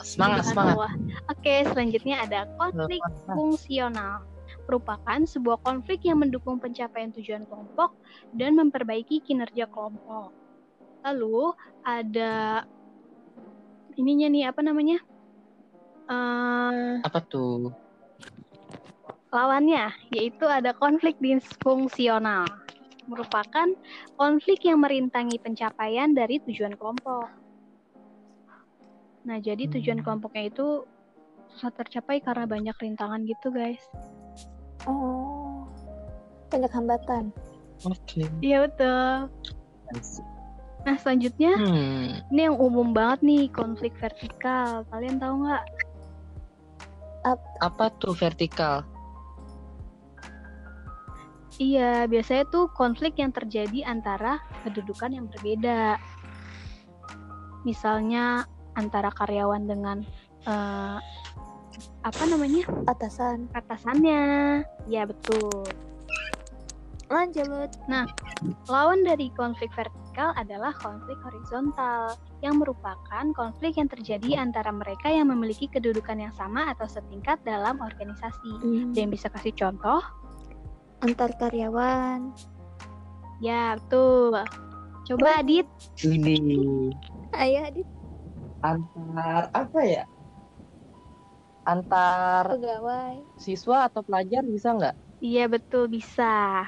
Semangat, 0.01 0.49
semangat. 0.49 0.97
Oke, 1.29 1.65
selanjutnya 1.69 2.25
ada 2.25 2.49
konflik 2.57 3.01
fungsional. 3.29 4.25
Merupakan 4.67 5.19
sebuah 5.27 5.61
konflik 5.63 6.07
yang 6.07 6.23
mendukung 6.23 6.59
pencapaian 6.63 7.11
tujuan 7.15 7.45
kelompok 7.47 7.95
dan 8.35 8.55
memperbaiki 8.59 9.23
kinerja 9.23 9.67
kelompok. 9.69 10.31
Lalu 11.05 11.55
ada 11.83 12.65
ininya 13.97 14.29
nih 14.31 14.45
apa 14.49 14.61
namanya? 14.63 14.99
Eh, 16.11 16.95
Apa 17.07 17.21
tuh? 17.25 17.71
lawannya 19.31 19.95
yaitu 20.11 20.43
ada 20.51 20.75
konflik 20.75 21.15
disfungsional. 21.23 22.47
Merupakan 23.07 23.71
konflik 24.19 24.67
yang 24.67 24.83
merintangi 24.83 25.39
pencapaian 25.39 26.11
dari 26.15 26.43
tujuan 26.47 26.75
kelompok. 26.75 27.31
Nah, 29.25 29.37
jadi 29.39 29.69
tujuan 29.69 30.01
Hmm. 30.01 30.07
kelompoknya 30.07 30.49
itu 30.49 30.85
susah 31.57 31.73
tercapai 31.75 32.23
karena 32.25 32.47
banyak 32.49 32.77
rintangan 32.81 33.27
gitu, 33.29 33.53
guys. 33.53 33.83
Oh, 34.89 35.69
banyak 36.49 36.73
hambatan. 36.73 37.35
Oke. 37.85 38.29
Iya 38.45 38.69
betul. 38.69 39.29
Nah 40.81 40.97
selanjutnya 40.97 41.53
Hmm. 41.61 42.25
ini 42.33 42.41
yang 42.49 42.57
umum 42.57 42.97
banget 42.97 43.21
nih 43.21 43.45
konflik 43.53 43.93
vertikal. 44.01 44.85
Kalian 44.89 45.21
tahu 45.21 45.45
nggak? 45.45 45.65
Apa 47.61 47.93
tuh 48.01 48.17
vertikal? 48.17 48.81
Iya 51.61 52.09
biasanya 52.09 52.49
tuh 52.49 52.73
konflik 52.73 53.21
yang 53.21 53.29
terjadi 53.29 53.85
antara 53.85 54.41
kedudukan 54.65 55.13
yang 55.13 55.27
berbeda. 55.29 56.01
Misalnya 57.69 58.49
antara 58.75 59.11
karyawan 59.15 59.67
dengan 59.67 60.03
eh, 60.47 60.99
apa 62.01 62.23
namanya 62.25 62.65
Atasan. 62.89 63.49
atasannya. 63.53 64.65
Ya 64.89 65.05
betul. 65.05 65.65
Lanjut. 67.11 67.75
Lawan 68.71 69.03
dari 69.03 69.35
konflik 69.35 69.69
vertikal 69.75 70.31
adalah 70.39 70.71
konflik 70.79 71.19
horizontal, 71.27 72.15
yang 72.41 72.63
merupakan 72.63 73.25
konflik 73.35 73.77
yang 73.77 73.91
terjadi 73.91 74.41
antara 74.41 74.71
mereka 74.71 75.11
yang 75.11 75.29
memiliki 75.29 75.67
kedudukan 75.67 76.17
yang 76.17 76.33
sama 76.39 76.71
atau 76.71 76.87
setingkat 76.87 77.43
dalam 77.43 77.83
organisasi. 77.83 78.53
Hmm, 78.63 78.95
yang 78.95 79.11
bisa 79.11 79.27
kasih 79.29 79.53
contoh? 79.59 80.01
Antar 81.03 81.35
karyawan. 81.37 82.31
Ya, 83.43 83.75
betul. 83.77 84.41
Coba 85.11 85.43
Adit. 85.43 85.67
Ini 86.07 86.39
Ayo 87.35 87.59
Adit, 87.67 87.89
antar 88.61 89.43
apa 89.53 89.81
ya? 89.85 90.05
Antar 91.65 92.45
pegawai. 92.57 93.17
siswa 93.37 93.89
atau 93.89 94.01
pelajar 94.05 94.43
bisa 94.45 94.73
nggak? 94.77 94.95
Iya, 95.21 95.45
betul 95.53 95.89
bisa. 95.93 96.65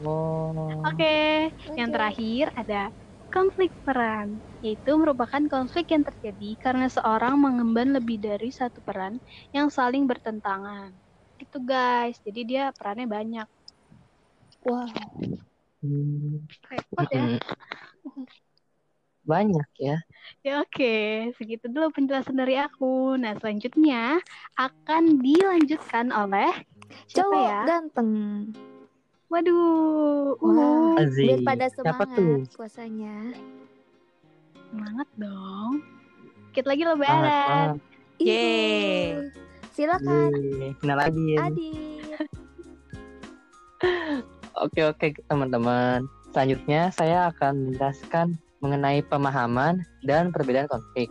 Oh. 0.00 0.80
Oke, 0.86 1.50
yang 1.76 1.90
Oke. 1.90 1.94
terakhir 1.94 2.44
ada 2.56 2.88
konflik 3.28 3.70
peran, 3.84 4.40
yaitu 4.64 4.96
merupakan 4.96 5.42
konflik 5.50 5.86
yang 5.92 6.02
terjadi 6.02 6.50
karena 6.56 6.86
seorang 6.88 7.36
mengemban 7.36 7.92
lebih 7.94 8.16
dari 8.22 8.50
satu 8.50 8.80
peran 8.80 9.20
yang 9.52 9.68
saling 9.68 10.08
bertentangan. 10.08 10.94
Itu 11.36 11.60
guys, 11.60 12.16
jadi 12.24 12.40
dia 12.48 12.64
perannya 12.72 13.06
banyak. 13.06 13.48
Wow. 14.64 14.88
Hmm. 15.80 16.44
Repot 16.68 17.08
ya. 17.12 17.24
Banyak 19.22 19.68
ya. 19.76 19.96
Ya 20.40 20.60
oke, 20.60 20.94
segitu 21.34 21.66
dulu 21.66 21.92
penjelasan 21.92 22.34
dari 22.34 22.56
aku. 22.56 23.14
Nah, 23.14 23.36
selanjutnya 23.36 24.18
akan 24.54 25.20
dilanjutkan 25.20 26.08
oleh 26.08 26.50
siapa 27.06 27.28
Cowok 27.28 27.42
ya? 27.42 27.60
ganteng. 27.66 28.10
Waduh, 29.28 30.34
Wah. 30.36 30.98
uh, 30.98 31.02
Aziz. 31.02 31.22
Biar 31.22 31.40
pada 31.44 31.66
Siapa 31.68 32.02
semangat 32.02 32.08
tuh? 32.14 32.34
puasanya. 32.52 33.16
semangat 34.70 35.08
dong. 35.14 35.72
Dikit 36.48 36.66
lagi 36.66 36.82
lebaran. 36.82 37.78
Yeay. 38.18 39.30
Silakan 39.70 40.30
Yeay, 40.32 40.70
Kenal 40.78 40.98
lagi. 40.98 41.26
Adit. 41.36 42.30
Oke 44.56 44.84
oke 44.84 45.06
teman-teman. 45.24 46.04
Selanjutnya 46.30 46.92
saya 46.92 47.32
akan 47.32 47.70
menjelaskan 47.70 48.36
mengenai 48.60 49.04
pemahaman 49.04 49.84
dan 50.04 50.32
perbedaan 50.32 50.68
konflik. 50.68 51.08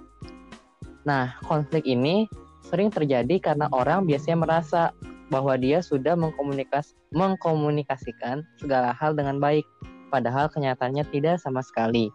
Nah, 1.06 1.38
konflik 1.46 1.86
ini 1.86 2.30
sering 2.66 2.94
terjadi 2.94 3.42
karena 3.42 3.66
orang 3.74 4.06
biasanya 4.06 4.38
merasa 4.46 4.82
bahwa 5.30 5.58
dia 5.58 5.82
sudah 5.82 6.18
mengkomunikas 6.18 6.98
mengkomunikasikan 7.14 8.46
segala 8.62 8.94
hal 8.94 9.14
dengan 9.14 9.42
baik, 9.42 9.66
padahal 10.14 10.50
kenyataannya 10.50 11.06
tidak 11.10 11.42
sama 11.42 11.62
sekali. 11.66 12.10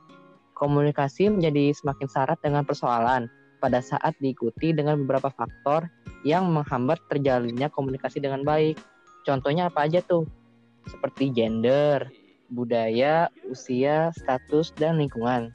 Komunikasi 0.55 1.31
menjadi 1.35 1.75
semakin 1.75 2.07
syarat 2.07 2.39
dengan 2.43 2.63
persoalan 2.63 3.27
pada 3.59 3.83
saat 3.83 4.15
diikuti 4.23 4.71
dengan 4.71 5.03
beberapa 5.03 5.31
faktor 5.35 5.91
yang 6.23 6.47
menghambat 6.55 7.03
terjalinnya 7.11 7.67
komunikasi 7.75 8.23
dengan 8.23 8.47
baik. 8.47 8.79
Contohnya 9.27 9.67
apa 9.67 9.89
aja 9.89 9.99
tuh? 10.05 10.29
seperti 10.89 11.33
gender, 11.33 12.09
budaya, 12.55 13.29
usia, 13.51 14.15
status, 14.15 14.71
dan 14.79 15.03
lingkungan. 15.03 15.51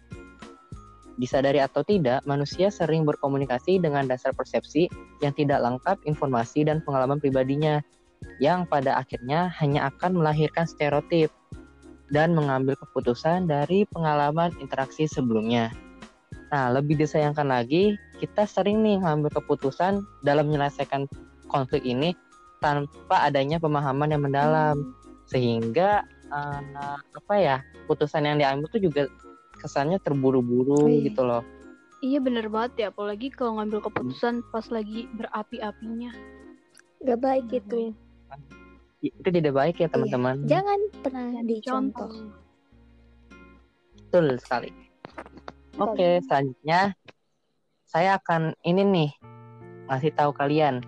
Disadari 1.20 1.60
atau 1.60 1.84
tidak, 1.84 2.24
manusia 2.24 2.72
sering 2.72 3.04
berkomunikasi 3.04 3.80
dengan 3.84 4.08
dasar 4.08 4.32
persepsi 4.32 4.88
yang 5.20 5.36
tidak 5.36 5.60
lengkap 5.60 6.00
informasi 6.08 6.64
dan 6.64 6.80
pengalaman 6.84 7.20
pribadinya, 7.20 7.84
yang 8.40 8.64
pada 8.68 9.00
akhirnya 9.00 9.52
hanya 9.60 9.92
akan 9.92 10.20
melahirkan 10.20 10.64
stereotip 10.64 11.32
dan 12.12 12.32
mengambil 12.32 12.76
keputusan 12.80 13.52
dari 13.52 13.84
pengalaman 13.92 14.56
interaksi 14.64 15.12
sebelumnya. 15.12 15.72
Nah, 16.50 16.74
lebih 16.74 16.98
disayangkan 16.98 17.46
lagi, 17.46 17.94
kita 18.18 18.50
sering 18.50 18.82
nih 18.82 18.98
mengambil 18.98 19.44
keputusan 19.44 20.02
dalam 20.26 20.50
menyelesaikan 20.50 21.06
konflik 21.52 21.86
ini 21.86 22.18
tanpa 22.60 23.28
adanya 23.28 23.62
pemahaman 23.62 24.12
yang 24.12 24.24
mendalam 24.26 24.96
sehingga 25.30 26.04
eh, 26.30 26.62
apa 26.98 27.34
ya 27.36 27.58
putusan 27.86 28.26
yang 28.26 28.38
diambil 28.38 28.70
tuh 28.70 28.82
juga 28.82 29.02
kesannya 29.60 30.00
terburu-buru 30.00 30.88
Wih. 30.88 31.10
gitu 31.10 31.26
loh 31.26 31.44
Iya 32.00 32.24
bener 32.24 32.48
banget 32.48 32.72
ya, 32.80 32.88
apalagi 32.96 33.28
kalau 33.28 33.60
ngambil 33.60 33.84
keputusan 33.92 34.40
pas 34.56 34.64
lagi 34.72 35.12
berapi-apinya. 35.20 36.16
Gak 37.04 37.20
baik 37.20 37.52
Nggak 37.52 37.60
itu. 37.60 37.80
Itu 39.04 39.28
tidak 39.28 39.52
baik 39.52 39.84
ya 39.84 39.92
teman-teman 39.92 40.40
Iya. 40.40 40.48
Jangan 40.48 40.80
pernah 41.04 41.28
dicontoh. 41.44 42.12
betul 44.10 44.42
sekali 44.42 44.74
oke 45.78 46.18
selanjutnya 46.26 46.98
saya 47.86 48.18
akan 48.18 48.58
ini 48.66 48.82
nih 48.82 49.10
ngasih 49.86 50.18
tahu 50.18 50.34
kalian 50.34 50.82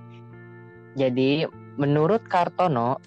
jadi 0.97 1.45
menurut 1.77 2.25
Kartono 2.25 2.97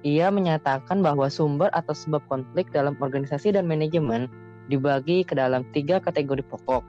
ia 0.00 0.32
menyatakan 0.32 1.04
bahwa 1.04 1.28
sumber 1.28 1.68
atau 1.76 1.92
sebab 1.92 2.24
konflik 2.32 2.72
dalam 2.72 2.96
organisasi 3.00 3.52
dan 3.52 3.68
manajemen 3.68 4.30
dibagi 4.72 5.26
ke 5.26 5.36
dalam 5.36 5.66
tiga 5.76 6.00
kategori 6.00 6.40
pokok 6.46 6.80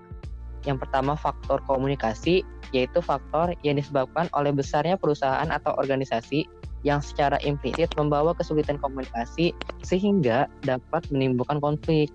Yang 0.61 0.85
pertama 0.85 1.17
faktor 1.17 1.57
komunikasi, 1.65 2.45
yaitu 2.69 3.01
faktor 3.01 3.57
yang 3.65 3.81
disebabkan 3.81 4.29
oleh 4.37 4.53
besarnya 4.53 4.93
perusahaan 4.93 5.49
atau 5.49 5.73
organisasi 5.73 6.45
yang 6.85 7.01
secara 7.01 7.41
implisit 7.41 7.89
membawa 7.97 8.37
kesulitan 8.37 8.77
komunikasi 8.77 9.57
sehingga 9.81 10.45
dapat 10.61 11.01
menimbulkan 11.09 11.57
konflik. 11.57 12.13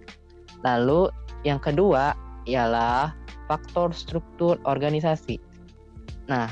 Lalu 0.62 1.10
yang 1.42 1.58
kedua 1.58 2.14
ialah 2.46 3.10
faktor 3.50 3.90
struktur 3.90 4.62
organisasi. 4.62 5.42
Nah, 6.30 6.50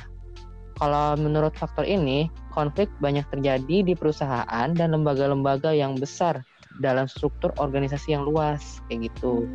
kalau 0.79 1.15
menurut 1.15 1.55
faktor 1.55 1.87
ini, 1.87 2.27
konflik 2.55 2.87
banyak 3.03 3.27
terjadi 3.35 3.83
di 3.83 3.93
perusahaan 3.99 4.71
dan 4.71 4.89
lembaga-lembaga 4.95 5.75
yang 5.75 5.99
besar 5.99 6.47
dalam 6.79 7.11
struktur 7.11 7.51
organisasi 7.59 8.15
yang 8.15 8.23
luas, 8.23 8.79
kayak 8.87 9.11
gitu. 9.11 9.51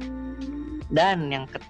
Dan 0.91 1.31
yang 1.31 1.47
ke 1.47 1.63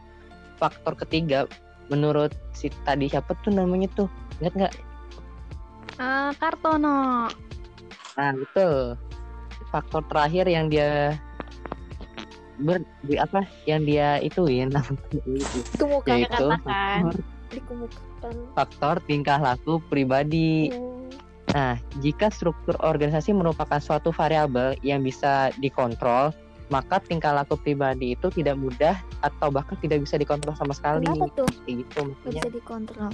faktor 0.58 0.98
ketiga, 0.98 1.46
menurut 1.94 2.34
si 2.58 2.74
tadi 2.84 3.10
siapa 3.10 3.38
tuh 3.46 3.54
namanya 3.54 3.88
tuh, 3.94 4.10
ingat 4.42 4.54
nggak? 4.58 4.74
Ah, 6.02 6.32
Kartono. 6.38 7.30
Nah, 8.18 8.32
betul. 8.36 8.98
Faktor 9.70 10.02
terakhir 10.10 10.50
yang 10.50 10.68
dia 10.68 11.14
ber 12.60 12.84
di 13.08 13.16
apa 13.16 13.48
yang 13.64 13.88
dia 13.88 14.20
ituin 14.20 14.68
Kemukakan 15.80 16.20
yaitu 16.20 16.28
katakan. 16.28 16.60
faktor, 16.60 17.14
dikemukakan. 17.48 18.34
faktor 18.52 18.96
tingkah 19.08 19.40
laku 19.40 19.80
pribadi. 19.88 20.72
Hmm. 20.72 20.99
Nah, 21.50 21.74
jika 21.98 22.30
struktur 22.30 22.78
organisasi 22.78 23.34
merupakan 23.34 23.82
suatu 23.82 24.14
variabel 24.14 24.78
yang 24.80 25.02
bisa 25.02 25.50
dikontrol, 25.58 26.30
maka 26.70 27.02
tingkah 27.02 27.34
laku 27.34 27.58
pribadi 27.58 28.14
itu 28.14 28.30
tidak 28.30 28.54
mudah 28.54 28.94
atau 29.20 29.50
bahkan 29.50 29.74
tidak 29.82 30.06
bisa 30.06 30.22
dikontrol 30.22 30.54
sama 30.54 30.78
sekali. 30.78 31.10
Kenapa 31.10 31.26
tuh 31.34 31.50
Kayak 31.66 31.76
gitu 31.82 32.00
maksudnya. 32.06 32.34
bisa 32.38 32.50
dikontrol? 32.54 33.10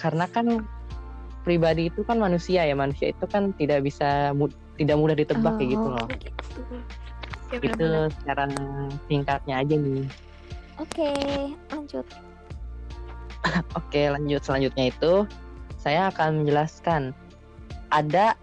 Karena 0.00 0.24
kan 0.26 0.46
pribadi 1.44 1.92
itu 1.92 2.00
kan 2.02 2.16
manusia 2.16 2.64
ya, 2.64 2.72
manusia 2.72 3.12
itu 3.12 3.24
kan 3.28 3.52
tidak 3.52 3.84
bisa 3.84 4.32
mu- 4.32 4.52
tidak 4.80 4.96
mudah 4.96 5.16
ditebak 5.18 5.52
kayak 5.60 5.70
gitu 5.76 5.84
Oh, 5.84 5.92
loh. 5.92 6.06
gitu. 6.08 6.30
Ya, 7.48 7.58
Itu 7.64 7.86
secara 8.20 8.44
singkatnya 9.04 9.54
aja 9.60 9.74
nih. 9.76 10.04
Oke, 10.78 11.10
lanjut. 11.68 12.06
Oke, 13.80 14.02
lanjut 14.08 14.40
selanjutnya 14.40 14.88
itu 14.88 15.12
saya 15.78 16.10
akan 16.10 16.42
menjelaskan 16.42 17.14
ada 17.94 18.34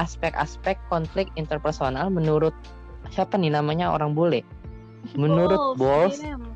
aspek-aspek 0.00 0.80
konflik 0.88 1.28
interpersonal 1.36 2.08
menurut 2.08 2.56
siapa 3.12 3.36
nih 3.36 3.52
namanya 3.52 3.92
orang 3.92 4.16
bule? 4.16 4.40
Menurut 5.14 5.76
William. 5.76 6.48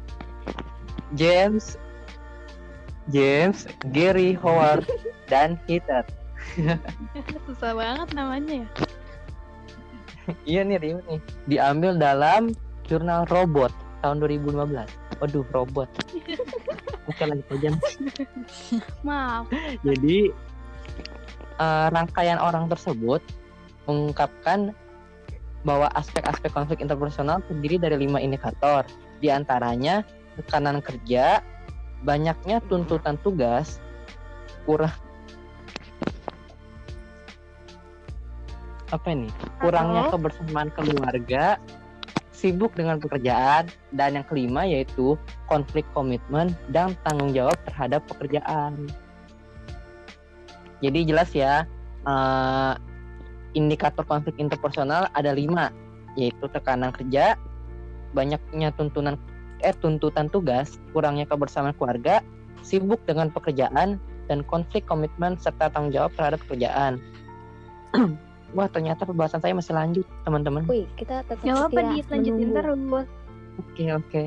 James, 1.15 1.79
James, 3.13 3.69
Gary 3.95 4.35
Howard, 4.41 4.89
dan 5.31 5.61
Heather. 5.71 6.03
Susah 7.47 7.77
banget 7.77 8.09
namanya 8.17 8.65
ya. 8.65 8.69
Iya 10.43 10.61
nih 10.67 10.79
nih. 10.83 11.21
Diambil 11.47 11.95
dalam 11.95 12.51
jurnal 12.87 13.27
Robot 13.31 13.71
tahun 14.01 14.21
2015. 14.23 15.23
Waduh, 15.23 15.45
robot. 15.53 15.89
Bukan 17.07 17.27
lagi 17.33 17.45
aja. 17.55 17.69
Maaf. 19.07 19.49
Jadi 19.87 20.31
eh, 21.61 21.87
rangkaian 21.93 22.41
orang 22.41 22.69
tersebut 22.69 23.23
mengungkapkan 23.87 24.75
bahwa 25.67 25.91
aspek-aspek 25.99 26.55
konflik 26.55 26.79
interpersonal 26.79 27.43
terdiri 27.51 27.79
dari 27.83 28.07
lima 28.07 28.23
indikator. 28.23 28.87
Di 29.19 29.35
antaranya 29.35 30.07
tekanan 30.39 30.79
kerja, 30.79 31.43
banyaknya 32.07 32.63
tuntutan 32.71 33.19
tugas, 33.25 33.83
kurang 34.63 34.95
apa 38.95 39.09
ini? 39.11 39.27
Kurangnya 39.59 40.07
kebersamaan 40.15 40.71
keluarga, 40.71 41.59
sibuk 42.37 42.77
dengan 42.77 43.01
pekerjaan, 43.01 43.73
dan 43.97 44.21
yang 44.21 44.27
kelima 44.29 44.69
yaitu 44.69 45.17
konflik 45.49 45.89
komitmen 45.97 46.53
dan 46.69 46.93
tanggung 47.09 47.33
jawab 47.33 47.57
terhadap 47.65 48.05
pekerjaan. 48.13 48.93
Jadi 50.85 51.09
jelas 51.09 51.33
ya, 51.33 51.65
eh, 52.05 52.73
indikator 53.57 54.05
konflik 54.05 54.37
interpersonal 54.37 55.09
ada 55.17 55.33
lima, 55.33 55.73
yaitu 56.21 56.45
tekanan 56.53 56.93
kerja, 56.93 57.41
banyaknya 58.13 58.69
tuntunan 58.77 59.17
eh 59.65 59.73
tuntutan 59.81 60.29
tugas, 60.29 60.77
kurangnya 60.93 61.25
kebersamaan 61.25 61.73
keluarga, 61.81 62.21
sibuk 62.61 63.01
dengan 63.09 63.33
pekerjaan, 63.33 63.97
dan 64.29 64.39
konflik 64.45 64.85
komitmen 64.85 65.41
serta 65.41 65.73
tanggung 65.73 65.97
jawab 65.97 66.13
terhadap 66.13 66.45
pekerjaan. 66.45 67.01
Wah 68.55 68.71
ternyata 68.71 69.03
pembahasan 69.03 69.43
saya 69.43 69.53
masih 69.57 69.75
lanjut 69.75 70.07
teman-teman. 70.23 70.63
Wih, 70.71 70.87
kita 70.95 71.27
tetap 71.27 71.43
Gak 71.43 71.55
apa-apa 71.55 71.81
setia 71.83 71.93
Dit, 71.93 72.07
lanjutin 72.13 72.49
terus. 72.55 73.07
Oke 73.57 73.85
oke. 73.91 74.25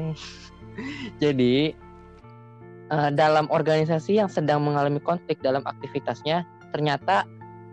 Jadi 1.24 1.56
eh, 2.90 3.10
dalam 3.16 3.46
organisasi 3.48 4.20
yang 4.20 4.28
sedang 4.28 4.66
mengalami 4.66 5.00
konflik 5.00 5.40
dalam 5.40 5.64
aktivitasnya, 5.64 6.44
ternyata 6.76 7.24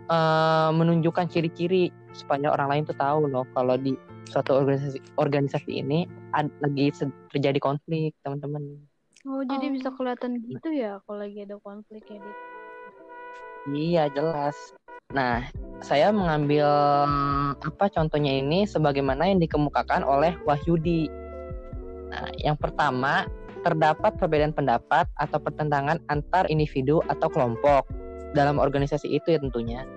eh, 0.07 0.69
menunjukkan 0.71 1.27
ciri-ciri 1.27 1.91
supaya 2.15 2.49
orang 2.49 2.67
lain 2.71 2.83
tuh 2.87 2.97
tahu 2.97 3.27
loh 3.27 3.45
kalau 3.53 3.75
di 3.77 3.93
suatu 4.27 4.59
organisasi 4.59 4.99
organisasi 5.15 5.71
ini 5.83 6.03
ad- 6.35 6.51
lagi 6.59 6.91
terjadi 7.31 7.59
konflik 7.63 8.11
teman-teman. 8.23 8.81
Oh, 9.27 9.43
jadi 9.43 9.67
Oh. 9.67 9.73
bisa 9.75 9.89
kelihatan 9.91 10.39
gitu 10.39 10.71
ya 10.71 11.03
kalau 11.03 11.19
lagi 11.19 11.43
ada 11.43 11.59
konflik 11.59 12.03
ya, 12.07 12.19
Dit. 12.23 12.37
Iya 13.67 14.03
jelas. 14.15 14.55
Nah 15.15 15.47
saya 15.79 16.11
mengambil 16.11 16.67
apa 17.63 17.85
contohnya 17.87 18.43
ini 18.43 18.67
sebagaimana 18.67 19.29
yang 19.29 19.39
dikemukakan 19.39 20.03
oleh 20.03 20.35
Wahyudi. 20.43 21.07
Nah 22.11 22.27
yang 22.43 22.59
pertama 22.59 23.23
terdapat 23.63 24.19
perbedaan 24.19 24.51
pendapat 24.51 25.07
atau 25.19 25.39
pertentangan 25.39 26.03
antar 26.11 26.47
individu 26.51 26.99
atau 27.07 27.31
kelompok 27.31 27.87
dalam 28.35 28.59
organisasi 28.59 29.07
itu 29.15 29.35
ya 29.35 29.39
tentunya. 29.39 29.87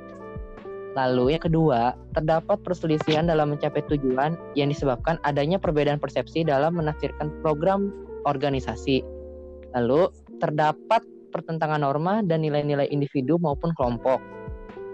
Lalu 0.98 1.38
yang 1.38 1.44
kedua, 1.46 1.94
terdapat 2.18 2.66
perselisihan 2.66 3.30
dalam 3.30 3.54
mencapai 3.54 3.86
tujuan 3.94 4.34
yang 4.58 4.74
disebabkan 4.74 5.22
adanya 5.22 5.54
perbedaan 5.54 6.02
persepsi 6.02 6.42
dalam 6.42 6.74
menafsirkan 6.74 7.30
program 7.46 7.94
organisasi. 8.26 9.06
Lalu 9.78 10.10
terdapat 10.42 11.06
pertentangan 11.30 11.86
norma 11.86 12.26
dan 12.26 12.42
nilai-nilai 12.42 12.90
individu 12.90 13.38
maupun 13.38 13.70
kelompok. 13.78 14.18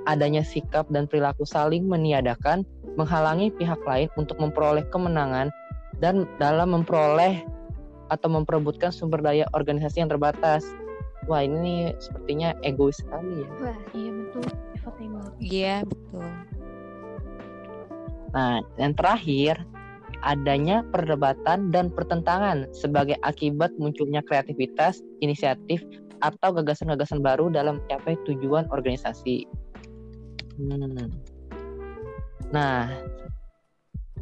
Adanya 0.06 0.46
sikap 0.46 0.86
dan 0.94 1.10
perilaku 1.10 1.42
saling 1.42 1.86
meniadakan, 1.90 2.62
menghalangi 2.94 3.50
pihak 3.54 3.78
lain 3.82 4.06
untuk 4.14 4.38
memperoleh 4.38 4.86
kemenangan 4.94 5.50
dan 5.98 6.30
dalam 6.38 6.72
memperoleh 6.72 7.42
atau 8.14 8.28
memperebutkan 8.30 8.94
sumber 8.94 9.18
daya 9.18 9.50
organisasi 9.54 10.02
yang 10.02 10.10
terbatas. 10.10 10.62
Wah 11.26 11.42
ini 11.42 11.90
sepertinya 11.98 12.54
egois 12.62 13.02
sekali 13.02 13.42
ya. 13.42 13.50
Wah, 13.58 13.78
Iya 13.90 14.10
betul. 14.14 14.46
Iya, 15.42 15.76
betul. 15.82 16.28
Nah, 18.30 18.62
yang 18.78 18.94
terakhir, 18.94 19.58
adanya 20.22 20.86
perdebatan 20.94 21.74
dan 21.74 21.90
pertentangan 21.90 22.70
sebagai 22.70 23.18
akibat 23.26 23.74
munculnya 23.80 24.22
kreativitas, 24.22 25.02
inisiatif, 25.18 25.82
atau 26.24 26.52
gagasan-gagasan 26.54 27.20
baru 27.20 27.52
dalam 27.52 27.82
mencapai 27.82 28.16
tujuan 28.24 28.68
organisasi. 28.72 29.44
Hmm. 30.56 31.12
Nah, 32.48 32.88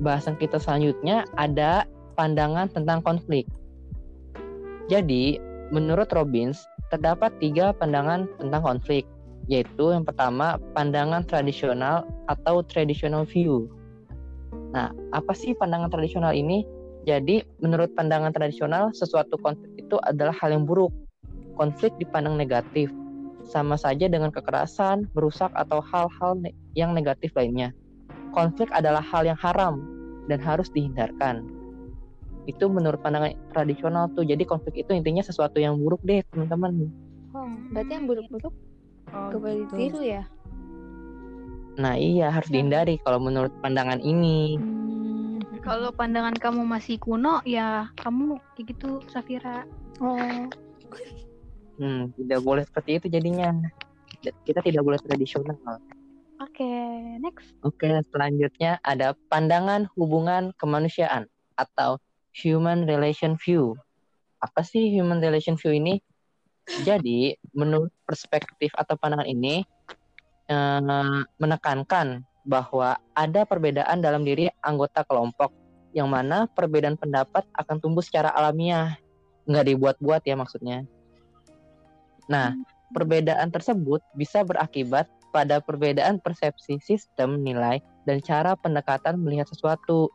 bahasan 0.02 0.34
kita 0.34 0.58
selanjutnya 0.58 1.22
ada 1.38 1.86
pandangan 2.18 2.66
tentang 2.70 3.02
konflik. 3.06 3.46
Jadi, 4.90 5.38
menurut 5.70 6.10
Robbins, 6.12 6.60
terdapat 6.90 7.32
tiga 7.38 7.70
pandangan 7.72 8.26
tentang 8.36 8.62
konflik, 8.62 9.06
yaitu 9.46 9.94
yang 9.94 10.02
pertama 10.02 10.58
pandangan 10.74 11.22
tradisional 11.24 12.04
atau 12.26 12.60
traditional 12.66 13.24
view. 13.24 13.70
Nah, 14.74 14.90
apa 15.14 15.32
sih 15.32 15.54
pandangan 15.54 15.88
tradisional 15.88 16.34
ini? 16.34 16.66
Jadi, 17.04 17.44
menurut 17.60 17.92
pandangan 17.94 18.32
tradisional, 18.32 18.90
sesuatu 18.96 19.36
konflik 19.38 19.70
itu 19.76 20.00
adalah 20.08 20.32
hal 20.40 20.56
yang 20.56 20.64
buruk. 20.64 20.90
Konflik 21.54 21.92
dipandang 22.00 22.34
negatif, 22.40 22.90
sama 23.44 23.76
saja 23.76 24.08
dengan 24.08 24.32
kekerasan, 24.32 25.08
merusak, 25.12 25.52
atau 25.54 25.84
hal-hal 25.84 26.40
ne- 26.40 26.56
yang 26.72 26.92
negatif 26.92 27.30
lainnya. 27.32 27.70
Konflik 28.32 28.72
adalah 28.72 29.04
hal 29.04 29.22
yang 29.22 29.38
haram 29.38 29.78
dan 30.26 30.40
harus 30.40 30.66
dihindarkan. 30.72 31.44
Itu 32.44 32.68
menurut 32.68 33.00
pandangan 33.00 33.32
tradisional 33.52 34.12
tuh. 34.12 34.24
Jadi 34.24 34.44
konflik 34.44 34.80
itu 34.80 34.92
intinya 34.92 35.22
sesuatu 35.22 35.56
yang 35.56 35.76
buruk 35.76 36.00
deh, 36.02 36.20
teman-teman. 36.32 36.88
oh, 37.32 37.50
berarti 37.70 37.92
yang 37.94 38.06
buruk-buruk 38.06 38.54
Oh, 39.14 39.30
gak 39.30 39.38
boleh 39.38 39.56
gitu. 39.62 39.74
ditiru 39.78 40.00
ya? 40.02 40.22
Nah, 41.74 41.94
iya 41.94 42.30
harus 42.30 42.50
dihindari 42.50 42.98
kalau 43.02 43.18
menurut 43.18 43.50
pandangan 43.58 43.98
ini. 43.98 44.58
Hmm, 44.58 45.38
Kalau 45.62 45.90
pandangan 45.90 46.34
kamu 46.34 46.62
masih 46.62 46.98
kuno, 46.98 47.42
ya 47.42 47.90
kamu 47.98 48.38
kayak 48.54 48.74
gitu, 48.74 49.02
Safira. 49.10 49.62
Oh, 49.98 50.18
Hmm, 51.74 52.14
tidak 52.14 52.40
boleh 52.42 52.62
seperti 52.62 53.02
itu 53.02 53.06
jadinya. 53.10 53.50
Kita 54.22 54.62
tidak 54.62 54.82
boleh 54.86 54.98
tradisional. 55.02 55.58
Oke, 56.42 56.66
next. 57.22 57.54
Oke, 57.62 57.90
selanjutnya 58.10 58.82
ada 58.82 59.14
pandangan 59.30 59.86
hubungan 59.94 60.50
kemanusiaan 60.58 61.30
atau 61.54 61.98
human 62.34 62.86
relation 62.86 63.38
view. 63.38 63.78
Apa 64.42 64.66
sih 64.66 64.90
human 64.90 65.22
relation 65.22 65.54
view 65.54 65.74
ini? 65.74 66.02
Jadi, 66.82 67.36
menurut 67.54 67.92
perspektif 68.08 68.72
atau 68.74 68.98
pandangan 68.98 69.28
ini 69.28 69.62
eh, 70.50 71.20
menekankan 71.38 72.24
bahwa 72.44 73.00
ada 73.16 73.48
perbedaan 73.48 74.04
dalam 74.04 74.22
diri 74.22 74.50
anggota 74.60 75.00
kelompok 75.06 75.50
yang 75.94 76.10
mana 76.10 76.50
perbedaan 76.50 76.98
pendapat 76.98 77.46
akan 77.54 77.78
tumbuh 77.78 78.02
secara 78.02 78.34
alamiah, 78.34 78.98
nggak 79.46 79.64
dibuat-buat 79.72 80.26
ya 80.26 80.34
maksudnya. 80.34 80.84
Nah, 82.28 82.56
perbedaan 82.94 83.50
tersebut 83.50 84.00
bisa 84.14 84.46
berakibat 84.46 85.10
pada 85.34 85.58
perbedaan 85.58 86.22
persepsi 86.22 86.78
sistem 86.78 87.42
nilai 87.42 87.82
dan 88.06 88.22
cara 88.22 88.54
pendekatan 88.54 89.18
melihat 89.18 89.50
sesuatu. 89.50 90.08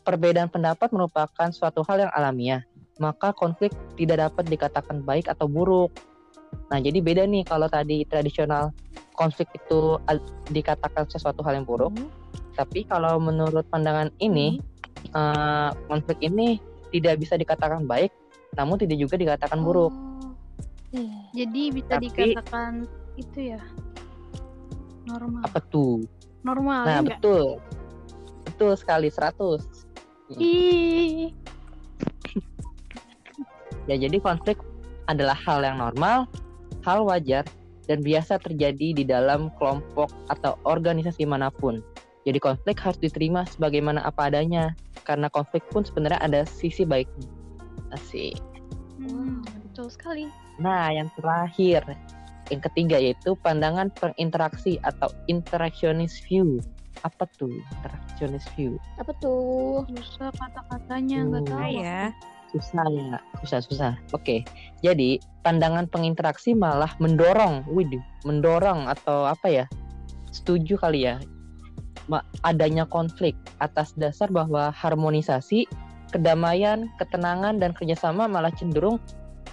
Perbedaan 0.00 0.48
pendapat 0.48 0.88
merupakan 0.88 1.52
suatu 1.52 1.84
hal 1.84 2.08
yang 2.08 2.12
alamiah, 2.16 2.64
maka 2.96 3.36
konflik 3.36 3.76
tidak 4.00 4.24
dapat 4.24 4.48
dikatakan 4.48 5.04
baik 5.04 5.28
atau 5.28 5.44
buruk. 5.44 5.92
Nah, 6.72 6.80
jadi 6.80 7.04
beda 7.04 7.28
nih 7.28 7.44
kalau 7.44 7.68
tadi 7.68 8.08
tradisional 8.08 8.72
konflik 9.12 9.52
itu 9.52 10.00
dikatakan 10.48 11.04
sesuatu 11.12 11.44
hal 11.44 11.60
yang 11.60 11.68
buruk, 11.68 11.92
Hmm. 11.92 12.08
tapi 12.56 12.88
kalau 12.88 13.20
menurut 13.20 13.68
pandangan 13.68 14.08
ini 14.24 14.56
eh, 15.14 15.70
konflik 15.86 16.18
ini 16.24 16.58
tidak 16.90 17.20
bisa 17.20 17.36
dikatakan 17.36 17.84
baik, 17.84 18.10
namun 18.56 18.80
tidak 18.80 18.96
juga 18.98 19.14
dikatakan 19.20 19.60
buruk. 19.60 19.92
Iya. 20.92 21.20
Jadi 21.44 21.62
bisa 21.72 21.92
Tapi- 22.00 22.08
dikatakan 22.08 22.72
itu 23.18 23.38
ya 23.54 23.60
normal. 25.04 25.42
Apa 25.44 25.60
tuh? 25.68 26.04
Normal 26.44 26.82
Nah, 26.86 27.00
ya 27.00 27.02
betul. 27.04 27.60
Betul 28.46 28.72
sekali 28.78 29.08
100. 29.12 29.64
Ih, 30.36 31.32
Ya, 33.88 33.96
jadi 33.96 34.20
konflik 34.20 34.60
adalah 35.08 35.32
hal 35.32 35.64
yang 35.64 35.80
normal, 35.80 36.28
hal 36.84 37.08
wajar, 37.08 37.48
dan 37.88 38.04
biasa 38.04 38.36
terjadi 38.36 38.92
di 38.92 39.00
dalam 39.00 39.48
kelompok 39.56 40.12
atau 40.28 40.60
organisasi 40.68 41.24
mana 41.24 41.48
pun. 41.48 41.80
Jadi 42.28 42.36
konflik 42.36 42.76
harus 42.84 43.00
diterima 43.00 43.48
sebagaimana 43.48 44.04
apa 44.04 44.28
adanya, 44.28 44.76
karena 45.08 45.32
konflik 45.32 45.64
pun 45.72 45.88
sebenarnya 45.88 46.20
ada 46.20 46.40
sisi 46.44 46.84
baiknya. 46.84 47.24
Asik. 47.96 48.36
hmm, 49.00 49.40
betul 49.64 49.88
sekali. 49.88 50.28
Nah, 50.58 50.90
yang 50.90 51.06
terakhir, 51.14 51.86
yang 52.50 52.62
ketiga 52.66 52.98
yaitu 52.98 53.38
pandangan 53.38 53.94
penginteraksi 53.94 54.82
atau 54.82 55.06
interactionist 55.30 56.26
view. 56.26 56.58
Apa 57.06 57.30
tuh 57.38 57.62
interactionist 57.78 58.50
view? 58.58 58.74
Apa 58.98 59.14
tuh? 59.22 59.86
Susah 59.94 60.34
kata-katanya 60.34 61.18
nggak 61.30 61.44
tahu. 61.46 61.62
Ah, 61.62 61.70
ya. 61.70 61.98
Susah 62.50 62.86
ya, 62.90 63.16
susah 63.44 63.60
susah. 63.60 63.92
Oke, 64.16 64.42
jadi 64.80 65.20
pandangan 65.44 65.86
penginteraksi 65.86 66.56
malah 66.56 66.90
mendorong, 66.98 67.62
widih, 67.70 68.00
mendorong 68.24 68.88
atau 68.88 69.28
apa 69.28 69.46
ya? 69.46 69.64
Setuju 70.32 70.80
kali 70.80 71.06
ya, 71.06 71.20
ma- 72.08 72.24
adanya 72.42 72.88
konflik 72.88 73.36
atas 73.60 73.92
dasar 74.00 74.32
bahwa 74.32 74.72
harmonisasi, 74.72 75.68
kedamaian, 76.08 76.88
ketenangan 76.96 77.60
dan 77.60 77.76
kerjasama 77.76 78.24
malah 78.24 78.50
cenderung 78.56 78.96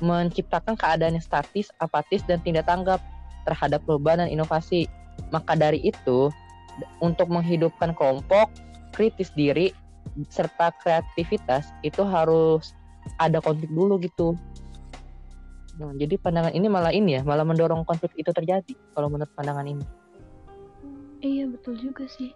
menciptakan 0.03 0.75
keadaan 0.75 1.15
yang 1.19 1.25
statis, 1.25 1.71
apatis 1.79 2.23
dan 2.27 2.41
tidak 2.43 2.67
tanggap 2.67 2.99
terhadap 3.45 3.83
perubahan 3.85 4.25
dan 4.25 4.29
inovasi. 4.31 4.89
Maka 5.31 5.55
dari 5.55 5.79
itu, 5.83 6.27
untuk 6.99 7.31
menghidupkan 7.31 7.95
kelompok, 7.95 8.51
kritis 8.91 9.31
diri 9.35 9.71
serta 10.31 10.71
kreativitas 10.79 11.71
itu 11.83 12.03
harus 12.03 12.71
ada 13.19 13.39
konflik 13.43 13.71
dulu 13.71 13.99
gitu. 13.99 14.35
Nah, 15.75 15.91
jadi 15.99 16.15
pandangan 16.15 16.55
ini 16.55 16.67
malah 16.71 16.91
ini 16.95 17.19
ya, 17.19 17.21
malah 17.27 17.43
mendorong 17.43 17.83
konflik 17.83 18.15
itu 18.15 18.31
terjadi 18.31 18.73
kalau 18.95 19.11
menurut 19.11 19.31
pandangan 19.35 19.67
ini. 19.67 19.85
Iya 21.19 21.51
betul 21.51 21.75
juga 21.79 22.07
sih. 22.07 22.31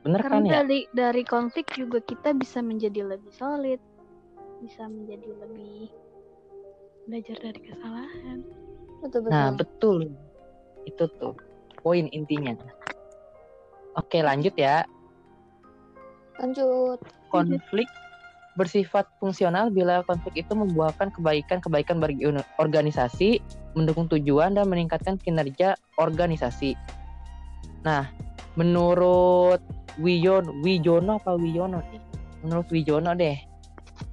Bener 0.00 0.24
Karena 0.24 0.40
kan 0.40 0.42
ya? 0.48 0.52
dari 0.62 0.80
dari 0.96 1.22
konflik 1.22 1.68
juga 1.76 2.00
kita 2.00 2.32
bisa 2.32 2.64
menjadi 2.64 3.04
lebih 3.04 3.30
solid, 3.36 3.78
bisa 4.60 4.84
menjadi 4.86 5.28
lebih 5.40 5.88
belajar 7.08 7.36
dari 7.40 7.60
kesalahan. 7.64 8.38
Betul 9.00 9.20
betul. 9.24 9.32
Nah, 9.32 9.48
betul. 9.56 9.98
Itu 10.84 11.04
tuh 11.16 11.34
poin 11.80 12.06
intinya. 12.12 12.54
Oke, 13.96 14.20
lanjut 14.20 14.54
ya. 14.54 14.84
Lanjut. 16.38 17.00
Konflik 17.32 17.88
bersifat 18.58 19.08
fungsional 19.22 19.72
bila 19.72 20.04
konflik 20.04 20.44
itu 20.44 20.52
membuahkan 20.52 21.08
kebaikan-kebaikan 21.16 21.96
bagi 22.02 22.28
organisasi, 22.60 23.40
mendukung 23.72 24.10
tujuan 24.12 24.52
dan 24.58 24.68
meningkatkan 24.68 25.16
kinerja 25.16 25.78
organisasi. 25.96 26.76
Nah, 27.86 28.12
menurut 28.60 29.62
Wiyon, 29.96 30.60
Wijono 30.60 31.16
apa 31.18 31.34
Wiyono 31.38 31.80
nih? 31.88 32.02
Menurut 32.44 32.68
Wijono 32.68 33.16
deh, 33.16 33.36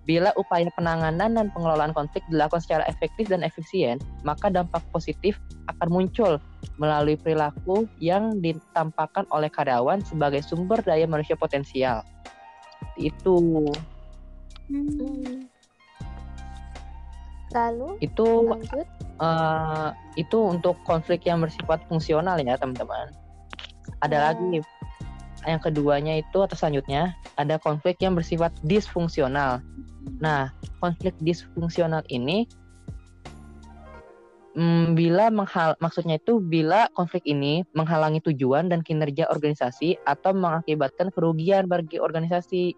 bila 0.08 0.32
upaya 0.40 0.72
penanganan 0.72 1.36
dan 1.36 1.52
pengelolaan 1.52 1.92
konflik 1.92 2.24
dilakukan 2.32 2.64
secara 2.64 2.88
efektif 2.88 3.28
dan 3.28 3.44
efisien, 3.44 4.00
maka 4.24 4.48
dampak 4.48 4.80
positif 4.96 5.36
akan 5.68 5.92
muncul 5.92 6.40
melalui 6.80 7.20
perilaku 7.20 7.84
yang 8.00 8.40
ditampakkan 8.40 9.28
oleh 9.36 9.52
karyawan 9.52 10.00
sebagai 10.08 10.40
sumber 10.40 10.80
daya 10.80 11.04
manusia 11.04 11.36
potensial. 11.36 12.08
Itu 12.96 13.68
Hmm. 14.68 15.48
Lalu 17.56 17.90
itu 18.04 18.28
lanjut. 18.28 18.88
eh, 19.18 19.90
itu 20.20 20.38
untuk 20.44 20.76
konflik 20.84 21.24
yang 21.24 21.40
bersifat 21.40 21.80
fungsional 21.88 22.36
ya 22.44 22.60
teman-teman. 22.60 23.08
Ada 24.04 24.18
Oh. 24.20 24.24
lagi 24.28 24.60
yang 25.48 25.64
keduanya 25.64 26.20
itu 26.20 26.44
atau 26.44 26.54
selanjutnya 26.60 27.16
ada 27.40 27.56
konflik 27.58 27.98
yang 28.04 28.14
bersifat 28.14 28.52
disfungsional. 28.68 29.64
Nah, 30.20 30.52
konflik 30.84 31.16
disfungsional 31.24 32.04
ini 32.12 32.44
mm, 34.60 34.94
bila 35.00 35.32
menghal 35.32 35.80
maksudnya 35.80 36.20
itu 36.20 36.44
bila 36.44 36.92
konflik 36.92 37.24
ini 37.24 37.64
menghalangi 37.72 38.20
tujuan 38.28 38.68
dan 38.68 38.84
kinerja 38.84 39.32
organisasi 39.32 39.96
atau 40.04 40.36
mengakibatkan 40.36 41.10
kerugian 41.16 41.72
bagi 41.72 41.98
organisasi. 42.04 42.76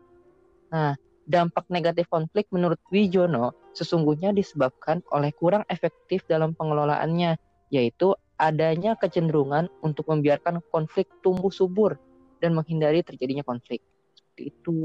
Nah, 0.69 0.93
dampak 1.25 1.65
negatif 1.73 2.05
konflik 2.13 2.45
menurut 2.53 2.77
Wijono 2.93 3.57
sesungguhnya 3.73 4.29
disebabkan 4.33 5.01
oleh 5.09 5.33
kurang 5.33 5.65
efektif 5.73 6.21
dalam 6.29 6.53
pengelolaannya, 6.53 7.37
yaitu 7.73 8.13
adanya 8.39 8.95
kecenderungan 8.95 9.67
untuk 9.83 10.07
membiarkan 10.09 10.63
konflik 10.71 11.09
tumbuh 11.21 11.51
subur 11.51 11.99
dan 12.39 12.55
menghindari 12.55 13.03
terjadinya 13.03 13.43
konflik. 13.43 13.83
Seperti 14.15 14.51
itu. 14.51 14.75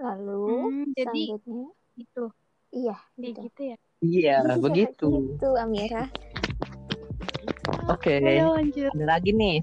Lalu 0.00 0.44
Hmm, 0.48 0.86
jadi 0.96 1.22
selanjutnya. 1.28 1.66
itu 1.96 2.24
Iya, 2.72 2.96
kayak 2.96 3.20
gitu. 3.20 3.40
gitu 3.44 3.62
ya. 3.68 3.76
Iya, 4.02 4.36
begitu. 4.56 5.08
Gitu, 5.36 5.48
Amira. 5.60 6.04
Oke. 7.92 8.16
Ayo 8.16 8.56
lanjut. 8.56 8.90
ada 8.96 9.06
lagi 9.18 9.30
nih. 9.30 9.60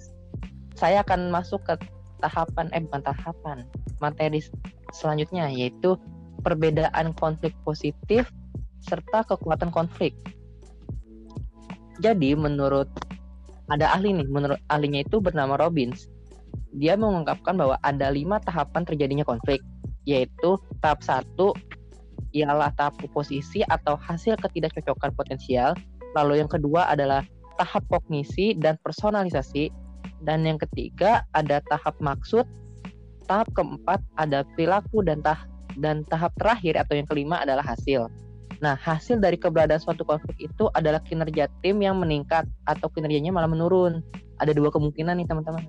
Saya 0.78 1.02
akan 1.02 1.34
masuk 1.34 1.66
ke 1.66 1.74
tahapan 2.22 2.70
eh 2.72 2.84
bukan 2.86 3.02
tahapan 3.02 3.58
materi 3.98 4.44
selanjutnya 4.92 5.50
yaitu 5.50 5.96
perbedaan 6.44 7.12
konflik 7.18 7.56
positif 7.66 8.30
serta 8.80 9.26
kekuatan 9.28 9.74
konflik. 9.74 10.16
Jadi 12.00 12.32
menurut 12.38 12.88
ada 13.70 13.94
ahli 13.94 14.14
nih, 14.14 14.28
menurut 14.28 14.60
ahlinya 14.74 15.06
itu 15.06 15.22
bernama 15.22 15.58
Robbins. 15.58 16.10
Dia 16.74 16.98
mengungkapkan 16.98 17.58
bahwa 17.58 17.78
ada 17.82 18.10
lima 18.14 18.42
tahapan 18.42 18.86
terjadinya 18.86 19.26
konflik, 19.26 19.62
yaitu 20.06 20.58
tahap 20.82 21.02
satu 21.06 21.54
ialah 22.34 22.70
tahap 22.78 22.98
oposisi 23.02 23.66
atau 23.66 23.98
hasil 23.98 24.38
ketidakcocokan 24.38 25.14
potensial. 25.18 25.74
Lalu 26.14 26.42
yang 26.42 26.50
kedua 26.50 26.90
adalah 26.90 27.26
tahap 27.58 27.86
kognisi 27.90 28.58
dan 28.58 28.78
personalisasi. 28.82 29.70
Dan 30.20 30.44
yang 30.44 30.60
ketiga 30.60 31.24
ada 31.32 31.64
tahap 31.72 31.96
maksud. 32.04 32.44
Tahap 33.30 33.48
keempat 33.54 34.02
ada 34.18 34.42
perilaku 34.58 35.06
dan 35.06 35.22
tah 35.22 35.46
dan 35.78 36.02
tahap 36.10 36.34
terakhir 36.42 36.82
atau 36.82 36.98
yang 36.98 37.06
kelima 37.06 37.46
adalah 37.46 37.62
hasil. 37.62 38.10
Nah, 38.60 38.76
hasil 38.76 39.24
dari 39.24 39.40
keberadaan 39.40 39.80
suatu 39.80 40.04
konflik 40.04 40.36
itu 40.52 40.68
adalah 40.76 41.00
kinerja 41.00 41.48
tim 41.64 41.80
yang 41.80 41.96
meningkat 41.96 42.44
atau 42.68 42.92
kinerjanya 42.92 43.32
malah 43.32 43.48
menurun. 43.48 44.04
Ada 44.44 44.52
dua 44.52 44.68
kemungkinan 44.72 45.20
nih 45.20 45.28
teman-teman. 45.28 45.64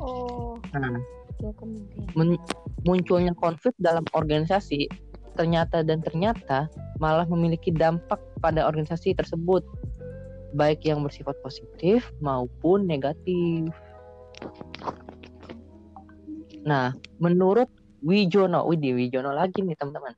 Oh, 0.00 0.56
Nah, 0.72 1.00
dua 1.40 1.52
kemungkinan. 1.56 2.12
men- 2.16 2.44
munculnya 2.88 3.32
konflik 3.36 3.76
dalam 3.80 4.04
organisasi 4.16 4.88
ternyata 5.36 5.86
dan 5.86 6.02
ternyata 6.02 6.66
malah 6.98 7.28
memiliki 7.28 7.70
dampak 7.70 8.18
pada 8.42 8.66
organisasi 8.66 9.14
tersebut 9.14 9.62
baik 10.56 10.82
yang 10.88 11.04
bersifat 11.04 11.36
positif 11.44 12.08
maupun 12.24 12.88
negatif. 12.88 13.68
Nah, 16.64 16.92
menurut 17.20 17.68
Wijono, 18.02 18.66
Widi 18.66 18.94
Wijono 18.94 19.34
lagi 19.34 19.60
nih 19.62 19.76
teman-teman. 19.76 20.14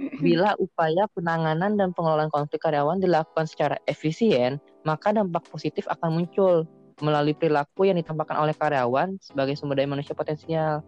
Bila 0.24 0.56
upaya 0.56 1.04
penanganan 1.12 1.76
dan 1.76 1.92
pengelolaan 1.92 2.32
konflik 2.32 2.64
karyawan 2.64 3.00
dilakukan 3.00 3.44
secara 3.44 3.76
efisien, 3.84 4.56
maka 4.88 5.12
dampak 5.12 5.44
positif 5.52 5.84
akan 5.88 6.20
muncul 6.20 6.64
melalui 7.00 7.32
perilaku 7.32 7.88
yang 7.88 7.96
ditampakkan 7.96 8.36
oleh 8.36 8.52
karyawan 8.56 9.16
sebagai 9.20 9.56
sumber 9.56 9.80
daya 9.80 9.88
manusia 9.88 10.12
potensial 10.12 10.84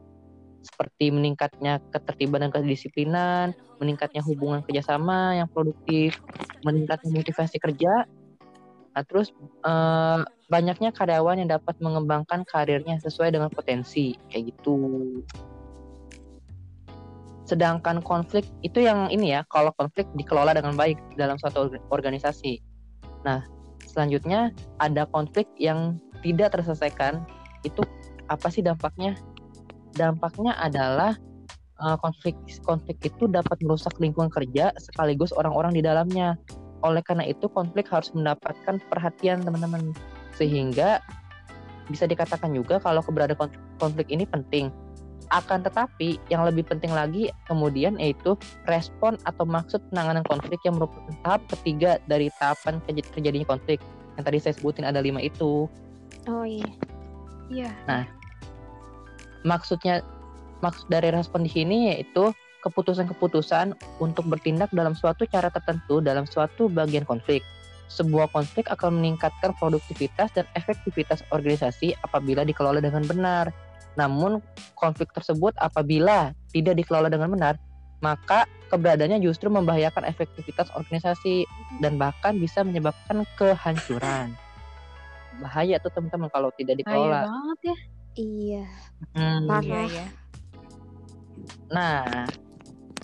seperti 0.62 1.10
meningkatnya 1.10 1.82
ketertiban 1.90 2.46
dan 2.46 2.54
kedisiplinan, 2.54 3.50
meningkatnya 3.82 4.22
hubungan 4.22 4.62
kerjasama 4.62 5.42
yang 5.42 5.50
produktif, 5.50 6.22
meningkatnya 6.62 7.10
motivasi 7.10 7.58
kerja, 7.58 8.06
nah, 8.94 9.02
terus 9.02 9.34
eh, 9.66 10.20
banyaknya 10.46 10.94
karyawan 10.94 11.42
yang 11.42 11.50
dapat 11.50 11.74
mengembangkan 11.82 12.46
karirnya 12.46 13.02
sesuai 13.02 13.34
dengan 13.34 13.50
potensi 13.50 14.14
kayak 14.30 14.54
gitu. 14.54 14.78
Sedangkan 17.52 18.00
konflik 18.00 18.48
itu 18.64 18.80
yang 18.80 19.12
ini 19.12 19.36
ya, 19.36 19.44
kalau 19.52 19.76
konflik 19.76 20.08
dikelola 20.16 20.56
dengan 20.56 20.72
baik 20.72 20.96
dalam 21.20 21.36
suatu 21.36 21.68
orga- 21.68 21.84
organisasi. 21.92 22.64
Nah, 23.28 23.44
selanjutnya 23.84 24.56
ada 24.80 25.04
konflik 25.12 25.44
yang 25.60 26.00
tidak 26.24 26.56
terselesaikan, 26.56 27.20
itu 27.60 27.84
apa 28.32 28.48
sih 28.48 28.64
dampaknya? 28.64 29.20
Dampaknya 29.92 30.56
adalah 30.56 31.12
eh, 31.76 31.96
konflik 32.00 32.40
konflik 32.64 32.96
itu 33.04 33.28
dapat 33.28 33.60
merusak 33.60 33.92
lingkungan 34.00 34.32
kerja 34.32 34.72
sekaligus 34.80 35.36
orang-orang 35.36 35.76
di 35.76 35.84
dalamnya. 35.84 36.40
Oleh 36.80 37.04
karena 37.04 37.28
itu 37.28 37.52
konflik 37.52 37.84
harus 37.92 38.08
mendapatkan 38.16 38.80
perhatian 38.88 39.44
teman-teman 39.44 39.92
sehingga 40.40 41.04
bisa 41.92 42.08
dikatakan 42.08 42.48
juga 42.56 42.80
kalau 42.80 43.04
keberadaan 43.04 43.52
konflik 43.76 44.08
ini 44.08 44.24
penting. 44.24 44.72
Akan 45.30 45.62
tetapi 45.62 46.18
yang 46.32 46.42
lebih 46.42 46.66
penting 46.66 46.90
lagi 46.90 47.30
kemudian 47.46 48.00
yaitu 48.00 48.34
respon 48.66 49.14
atau 49.28 49.46
maksud 49.46 49.78
penanganan 49.92 50.26
konflik 50.26 50.58
yang 50.66 50.80
merupakan 50.80 51.14
tahap 51.22 51.42
ketiga 51.52 52.02
dari 52.10 52.32
tahapan 52.40 52.82
terj- 52.88 53.08
terjadinya 53.14 53.46
konflik. 53.46 53.78
Yang 54.18 54.24
tadi 54.26 54.38
saya 54.42 54.54
sebutin 54.58 54.84
ada 54.88 54.98
lima 54.98 55.22
itu. 55.22 55.70
Oh 56.28 56.44
iya. 56.46 56.68
Iya. 57.52 57.72
maksudnya 59.42 60.00
maksud 60.62 60.86
dari 60.86 61.10
respon 61.10 61.42
di 61.44 61.50
sini 61.50 61.92
yaitu 61.92 62.30
keputusan-keputusan 62.62 63.74
untuk 63.98 64.24
bertindak 64.30 64.70
dalam 64.70 64.94
suatu 64.94 65.26
cara 65.26 65.50
tertentu 65.50 65.98
dalam 65.98 66.24
suatu 66.24 66.70
bagian 66.70 67.02
konflik. 67.02 67.42
Sebuah 67.90 68.30
konflik 68.32 68.70
akan 68.72 69.02
meningkatkan 69.02 69.52
produktivitas 69.58 70.32
dan 70.32 70.46
efektivitas 70.56 71.20
organisasi 71.34 71.92
apabila 72.06 72.46
dikelola 72.46 72.80
dengan 72.80 73.04
benar. 73.04 73.52
Namun 73.98 74.40
konflik 74.74 75.12
tersebut 75.12 75.52
apabila 75.60 76.32
tidak 76.52 76.80
dikelola 76.80 77.12
dengan 77.12 77.32
benar, 77.32 77.54
maka 78.02 78.48
keberadaannya 78.72 79.22
justru 79.22 79.46
membahayakan 79.52 80.08
efektivitas 80.08 80.72
organisasi 80.74 81.46
dan 81.78 82.00
bahkan 82.00 82.36
bisa 82.40 82.66
menyebabkan 82.66 83.22
kehancuran. 83.38 84.34
Bahaya 85.38 85.78
tuh 85.80 85.92
teman-teman 85.94 86.28
kalau 86.32 86.50
tidak 86.58 86.80
Bahaya 86.82 86.98
dikelola. 86.98 87.20
banget 87.28 87.58
ya. 87.62 87.76
Iya. 88.12 88.64
Hmm. 89.16 89.48
Parah. 89.48 89.64
Iya, 89.64 89.82
ya. 89.88 90.06
Nah, 91.72 92.04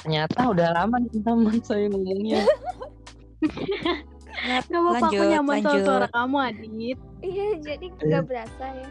ternyata 0.02 0.40
udah 0.52 0.68
lama 0.76 0.96
nih 1.00 1.20
teman 1.24 1.58
saya 1.64 1.88
ngomongnya. 1.88 2.42
Gak 4.38 4.70
apa-apa 4.70 5.06
aku 5.10 5.22
nyaman 5.24 5.56
sama 5.62 5.78
suara 5.82 6.08
kamu 6.12 6.36
Adit. 6.38 6.98
Iya, 7.24 7.46
jadi 7.64 7.86
nggak 7.90 8.22
berasa 8.28 8.64
ya. 8.70 8.88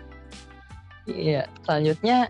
Iya, 1.08 1.48
selanjutnya 1.64 2.28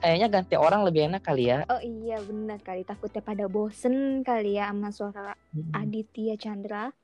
kayaknya 0.00 0.28
ganti 0.32 0.54
orang 0.56 0.86
lebih 0.86 1.12
enak 1.12 1.22
kali 1.22 1.52
ya. 1.52 1.66
Oh 1.68 1.82
iya 1.82 2.16
benar 2.24 2.62
kali 2.64 2.86
takutnya 2.86 3.20
pada 3.20 3.44
bosen 3.50 4.24
kali 4.24 4.56
ya 4.56 4.72
sama 4.72 4.90
suara 4.94 5.34
Hmm. 5.50 5.74
Aditya 5.74 6.38
Chandra. 6.38 6.94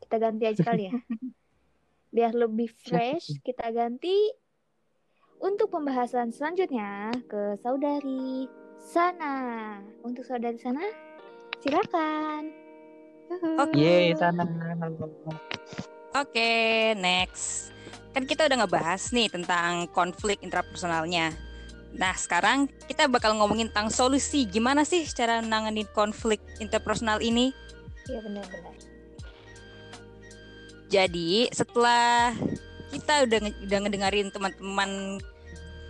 Kita 0.00 0.16
ganti 0.16 0.48
aja 0.48 0.62
kali 0.64 0.88
ya. 0.88 0.92
Biar 2.16 2.32
lebih 2.32 2.68
fresh, 2.72 3.40
kita 3.44 3.68
ganti 3.72 4.32
untuk 5.40 5.72
pembahasan 5.72 6.32
selanjutnya 6.32 7.12
ke 7.28 7.56
saudari 7.60 8.48
Sana. 8.82 9.78
Untuk 10.02 10.26
saudari 10.26 10.58
Sana, 10.58 10.82
silakan. 11.62 12.52
Oke. 13.60 13.80
Yeay, 13.80 14.12
sana. 14.12 14.44
Oke, 16.12 16.92
next. 17.00 17.71
Kan 18.12 18.28
kita 18.28 18.44
udah 18.44 18.64
ngebahas 18.64 19.02
nih 19.12 19.32
tentang 19.32 19.88
konflik 19.88 20.40
intrapersonalnya. 20.44 21.32
Nah, 21.92 22.16
sekarang 22.16 22.68
kita 22.88 23.08
bakal 23.08 23.36
ngomongin 23.36 23.68
tentang 23.72 23.92
solusi. 23.92 24.48
Gimana 24.48 24.84
sih 24.84 25.04
cara 25.12 25.40
nanganin 25.40 25.88
konflik 25.92 26.40
interpersonal 26.60 27.20
ini? 27.20 27.52
Iya 28.08 28.20
benar-benar. 28.24 28.74
Jadi, 30.92 31.48
setelah 31.52 32.36
kita 32.92 33.24
udah 33.24 33.38
udah 33.64 33.78
ngedengerin 33.88 34.28
teman-teman 34.28 35.20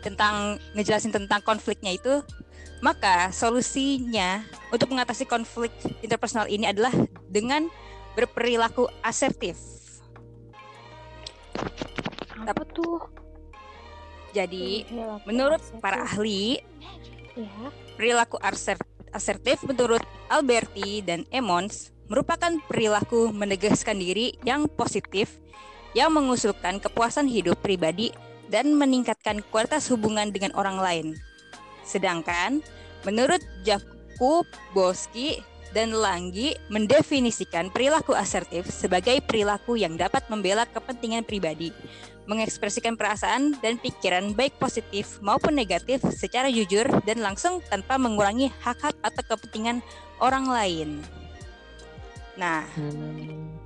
tentang 0.02 0.62
ngejelasin 0.78 1.10
tentang 1.10 1.42
konfliknya 1.42 1.94
itu, 1.94 2.22
maka 2.82 3.30
solusinya 3.34 4.42
untuk 4.70 4.90
mengatasi 4.90 5.26
konflik 5.26 5.70
interpersonal 6.02 6.50
ini 6.50 6.70
adalah 6.70 6.94
dengan 7.30 7.66
berperilaku 8.14 8.90
asertif. 9.02 9.58
Apa 12.46 12.64
tuh? 12.66 13.00
Jadi, 14.32 14.88
Perilaku 14.88 15.26
menurut 15.28 15.60
asertif. 15.60 15.82
para 15.84 15.98
ahli, 16.08 16.44
ya, 17.36 17.68
perilaku 18.00 18.36
aser- 18.40 18.88
asertif 19.12 19.60
menurut 19.68 20.00
Alberti 20.32 21.04
dan 21.04 21.28
Emmons 21.28 21.92
merupakan 22.08 22.52
perilaku 22.64 23.28
menegaskan 23.28 24.00
diri 24.00 24.32
yang 24.42 24.64
positif 24.72 25.36
yang 25.92 26.08
mengusulkan 26.16 26.80
kepuasan 26.80 27.28
hidup 27.28 27.60
pribadi 27.60 28.08
dan 28.48 28.72
meningkatkan 28.72 29.44
kualitas 29.52 29.88
hubungan 29.92 30.32
dengan 30.32 30.56
orang 30.56 30.80
lain. 30.80 31.06
Sedangkan 31.84 32.64
menurut 33.04 33.40
Jakub 33.64 34.48
Boski 34.72 35.44
dan 35.72 35.92
Langgi 35.92 36.52
mendefinisikan 36.68 37.72
perilaku 37.72 38.12
asertif 38.12 38.68
sebagai 38.68 39.20
perilaku 39.24 39.80
yang 39.80 39.96
dapat 39.96 40.24
membela 40.28 40.68
kepentingan 40.68 41.24
pribadi, 41.24 41.72
mengekspresikan 42.26 42.94
perasaan 42.94 43.58
dan 43.58 43.82
pikiran 43.82 44.30
baik 44.32 44.54
positif 44.62 45.18
maupun 45.18 45.58
negatif 45.58 46.02
secara 46.14 46.46
jujur 46.46 46.86
dan 47.02 47.18
langsung 47.18 47.58
tanpa 47.66 47.98
mengurangi 47.98 48.54
hak-hak 48.62 48.94
atau 49.02 49.22
kepentingan 49.26 49.82
orang 50.22 50.46
lain. 50.46 50.88
Nah, 52.38 52.64
Hmm, 52.78 53.58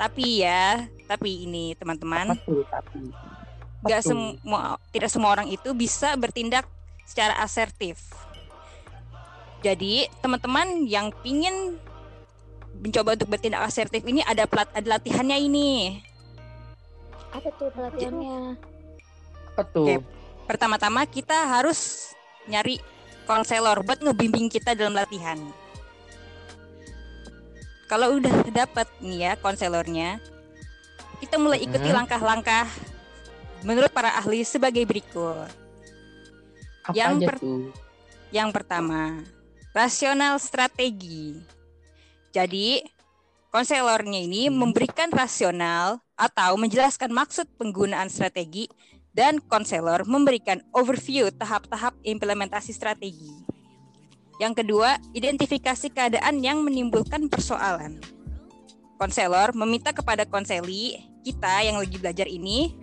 tapi 0.00 0.42
ya, 0.42 0.88
tapi 1.06 1.46
ini 1.46 1.76
teman-teman, 1.76 2.34
nggak 3.84 4.02
semua 4.02 4.80
tidak 4.90 5.10
semua 5.12 5.30
orang 5.36 5.46
itu 5.52 5.70
bisa 5.76 6.16
bertindak 6.16 6.66
secara 7.06 7.36
asertif. 7.44 8.02
Jadi 9.62 10.06
teman-teman 10.22 10.86
yang 10.86 11.10
pingin 11.22 11.76
mencoba 12.78 13.18
untuk 13.18 13.28
bertindak 13.34 13.66
asertif 13.66 14.06
ini 14.06 14.22
ada 14.22 14.46
pelat 14.46 14.70
ada 14.70 14.98
latihannya 14.98 15.38
ini. 15.38 15.98
Apa 17.32 17.48
tuh 17.56 17.68
pelatihannya? 17.72 18.56
Apa 19.54 19.62
tuh? 19.68 19.84
Oke. 19.84 19.94
Pertama-tama 20.48 21.04
kita 21.04 21.36
harus 21.44 22.12
nyari 22.48 22.80
konselor 23.28 23.84
buat 23.84 24.00
ngebimbing 24.00 24.48
kita 24.48 24.72
dalam 24.72 24.96
latihan. 24.96 25.36
Kalau 27.88 28.16
udah 28.16 28.32
dapat 28.48 28.88
nih 29.00 29.28
ya 29.28 29.32
konselornya, 29.40 30.20
kita 31.20 31.36
mulai 31.36 31.64
ikuti 31.64 31.88
Mhm. 31.88 31.96
langkah-langkah 32.04 32.68
menurut 33.64 33.92
para 33.92 34.12
ahli 34.16 34.44
sebagai 34.44 34.84
berikut. 34.84 35.48
Apa 36.84 36.94
yang 36.96 37.20
aja 37.20 37.26
per- 37.32 37.40
tuh? 37.40 37.72
Yang 38.28 38.50
pertama, 38.60 39.24
rasional 39.72 40.36
strategi. 40.36 41.36
Jadi, 42.28 42.84
konselornya 43.48 44.20
ini 44.20 44.52
Hmm. 44.52 44.68
memberikan 44.68 45.08
rasional 45.08 46.00
atau 46.18 46.58
menjelaskan 46.58 47.14
maksud 47.14 47.46
penggunaan 47.54 48.10
strategi 48.10 48.66
dan 49.14 49.38
konselor 49.46 50.02
memberikan 50.04 50.58
overview 50.74 51.30
tahap-tahap 51.30 51.94
implementasi 52.02 52.74
strategi. 52.74 53.30
Yang 54.38 54.62
kedua, 54.62 54.98
identifikasi 55.14 55.90
keadaan 55.90 56.42
yang 56.42 56.62
menimbulkan 56.62 57.26
persoalan. 57.26 57.98
Konselor 58.98 59.54
meminta 59.54 59.94
kepada 59.94 60.26
konseli 60.26 60.98
kita 61.22 61.62
yang 61.66 61.78
lagi 61.78 61.98
belajar 61.98 62.26
ini 62.26 62.74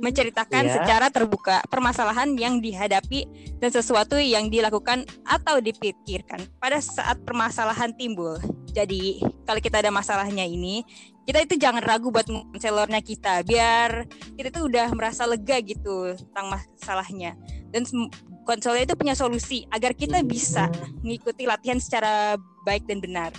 menceritakan 0.00 0.64
Iya. 0.66 0.74
secara 0.80 1.06
terbuka 1.08 1.64
permasalahan 1.68 2.36
yang 2.36 2.60
dihadapi 2.60 3.24
dan 3.60 3.70
sesuatu 3.72 4.16
yang 4.20 4.52
dilakukan 4.52 5.08
atau 5.24 5.60
dipikirkan 5.60 6.40
pada 6.60 6.80
saat 6.80 7.20
permasalahan 7.24 7.92
timbul. 7.96 8.36
Jadi, 8.70 9.24
kalau 9.48 9.58
kita 9.58 9.82
ada 9.82 9.90
masalahnya 9.90 10.46
ini, 10.46 10.86
kita 11.26 11.42
itu 11.42 11.58
jangan 11.58 11.82
ragu 11.82 12.10
buat 12.14 12.26
konselornya 12.26 13.02
kita, 13.02 13.42
biar 13.42 14.06
kita 14.38 14.48
tuh 14.54 14.70
udah 14.70 14.90
merasa 14.94 15.26
lega 15.26 15.58
gitu 15.62 16.14
tentang 16.14 16.54
masalahnya. 16.54 17.34
Dan 17.70 17.82
sem- 17.86 18.10
konselor 18.46 18.82
itu 18.82 18.94
punya 18.98 19.14
solusi 19.14 19.66
agar 19.70 19.94
kita 19.94 20.22
bisa 20.26 20.70
mengikuti 21.02 21.46
latihan 21.46 21.78
secara 21.78 22.34
baik 22.66 22.86
dan 22.86 22.98
benar. 23.02 23.30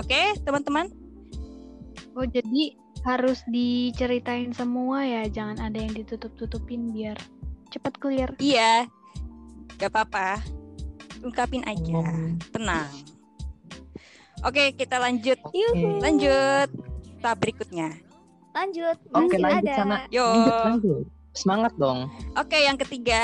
Oke, 0.00 0.36
teman-teman? 0.44 0.88
Oh 2.12 2.28
jadi 2.28 2.76
harus 3.02 3.42
diceritain 3.46 4.54
semua 4.54 5.02
ya, 5.02 5.26
jangan 5.26 5.58
ada 5.58 5.78
yang 5.78 5.90
ditutup-tutupin 5.92 6.94
biar 6.94 7.18
cepat 7.70 7.98
clear. 7.98 8.30
Iya, 8.38 8.86
gak 9.76 9.90
apa-apa. 9.90 10.38
Ungkapin 11.22 11.62
aja, 11.66 12.02
Hmm. 12.02 12.38
tenang. 12.50 12.90
Oke, 14.42 14.74
kita 14.74 14.98
lanjut. 14.98 15.38
Yuhu. 15.54 16.02
Lanjut 16.02 16.68
tahap 17.22 17.38
berikutnya. 17.38 17.94
Lanjut. 18.52 18.98
Oke, 19.14 19.38
masih 19.38 19.40
lanjut 19.40 19.62
ada. 19.64 19.74
sana. 19.78 19.96
Yo. 20.10 20.26
Lanjut, 20.26 20.58
lanjut. 20.66 21.04
Semangat 21.32 21.72
dong. 21.78 22.10
Oke, 22.36 22.58
yang 22.60 22.76
ketiga, 22.76 23.22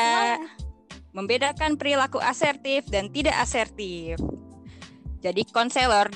membedakan 1.13 1.77
perilaku 1.77 2.17
asertif 2.23 2.87
dan 2.89 3.11
tidak 3.13 3.37
asertif. 3.37 4.17
Jadi 5.21 5.43
konselor 5.51 6.09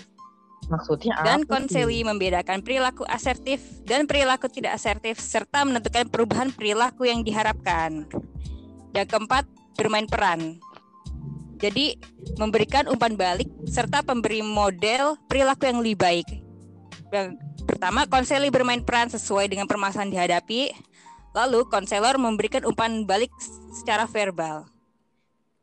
Maksudnya 0.72 1.20
dan 1.20 1.44
konseli 1.44 2.00
membedakan 2.00 2.64
perilaku 2.64 3.04
asertif 3.04 3.61
dan 3.85 4.08
perilaku 4.08 4.48
tidak 4.48 4.80
asertif 4.80 5.20
serta 5.20 5.68
menentukan 5.68 6.08
perubahan 6.08 6.48
perilaku 6.48 7.04
yang 7.04 7.20
diharapkan. 7.20 8.08
Yang 8.96 9.06
keempat, 9.12 9.44
bermain 9.76 10.08
peran. 10.08 10.56
Jadi, 11.61 12.00
memberikan 12.40 12.88
umpan 12.88 13.14
balik 13.20 13.52
serta 13.68 14.00
pemberi 14.00 14.40
model 14.40 15.20
perilaku 15.28 15.68
yang 15.68 15.85
lebih 15.85 15.98
baik. 16.00 16.28
Yang 17.12 17.37
pertama, 17.68 18.08
konseli 18.08 18.48
bermain 18.48 18.80
peran 18.80 19.12
sesuai 19.12 19.52
dengan 19.52 19.68
permasalahan 19.68 20.08
dihadapi. 20.08 20.72
Lalu, 21.37 21.68
konselor 21.68 22.16
memberikan 22.16 22.64
umpan 22.64 23.04
balik 23.04 23.30
secara 23.76 24.08
verbal. 24.08 24.64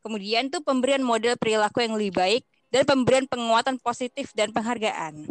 Kemudian 0.06 0.48
tuh 0.48 0.62
pemberian 0.64 1.04
model 1.04 1.36
perilaku 1.36 1.84
yang 1.84 1.98
lebih 1.98 2.14
baik 2.16 2.42
dan 2.70 2.82
pemberian 2.86 3.26
penguatan 3.26 3.76
positif 3.82 4.30
dan 4.34 4.54
penghargaan. 4.54 5.26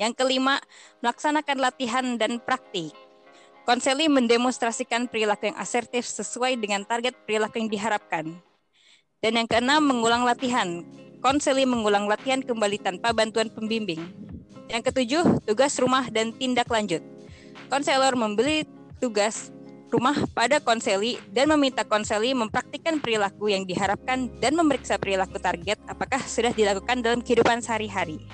Yang 0.00 0.12
kelima, 0.16 0.58
melaksanakan 1.04 1.56
latihan 1.60 2.04
dan 2.16 2.40
praktik. 2.40 2.96
Konseli 3.62 4.10
mendemonstrasikan 4.10 5.06
perilaku 5.06 5.52
yang 5.52 5.58
asertif 5.60 6.02
sesuai 6.08 6.58
dengan 6.58 6.82
target 6.82 7.14
perilaku 7.22 7.62
yang 7.62 7.70
diharapkan. 7.70 8.34
Dan 9.22 9.38
yang 9.38 9.46
keenam, 9.46 9.86
mengulang 9.86 10.26
latihan. 10.26 10.82
Konseli 11.22 11.62
mengulang 11.62 12.10
latihan 12.10 12.42
kembali 12.42 12.82
tanpa 12.82 13.14
bantuan 13.14 13.46
pembimbing. 13.46 14.02
Yang 14.66 14.90
ketujuh, 14.90 15.46
tugas 15.46 15.78
rumah 15.78 16.10
dan 16.10 16.34
tindak 16.34 16.66
lanjut. 16.66 17.04
Konselor 17.70 18.18
membeli 18.18 18.66
tugas 18.98 19.54
rumah 19.92 20.16
pada 20.32 20.56
konseli 20.56 21.20
dan 21.28 21.52
meminta 21.52 21.84
konseli 21.84 22.32
mempraktikkan 22.32 22.96
perilaku 22.96 23.52
yang 23.52 23.68
diharapkan 23.68 24.32
dan 24.40 24.56
memeriksa 24.56 24.96
perilaku 24.96 25.36
target 25.36 25.76
apakah 25.84 26.18
sudah 26.24 26.56
dilakukan 26.56 27.04
dalam 27.04 27.20
kehidupan 27.20 27.60
sehari-hari. 27.60 28.24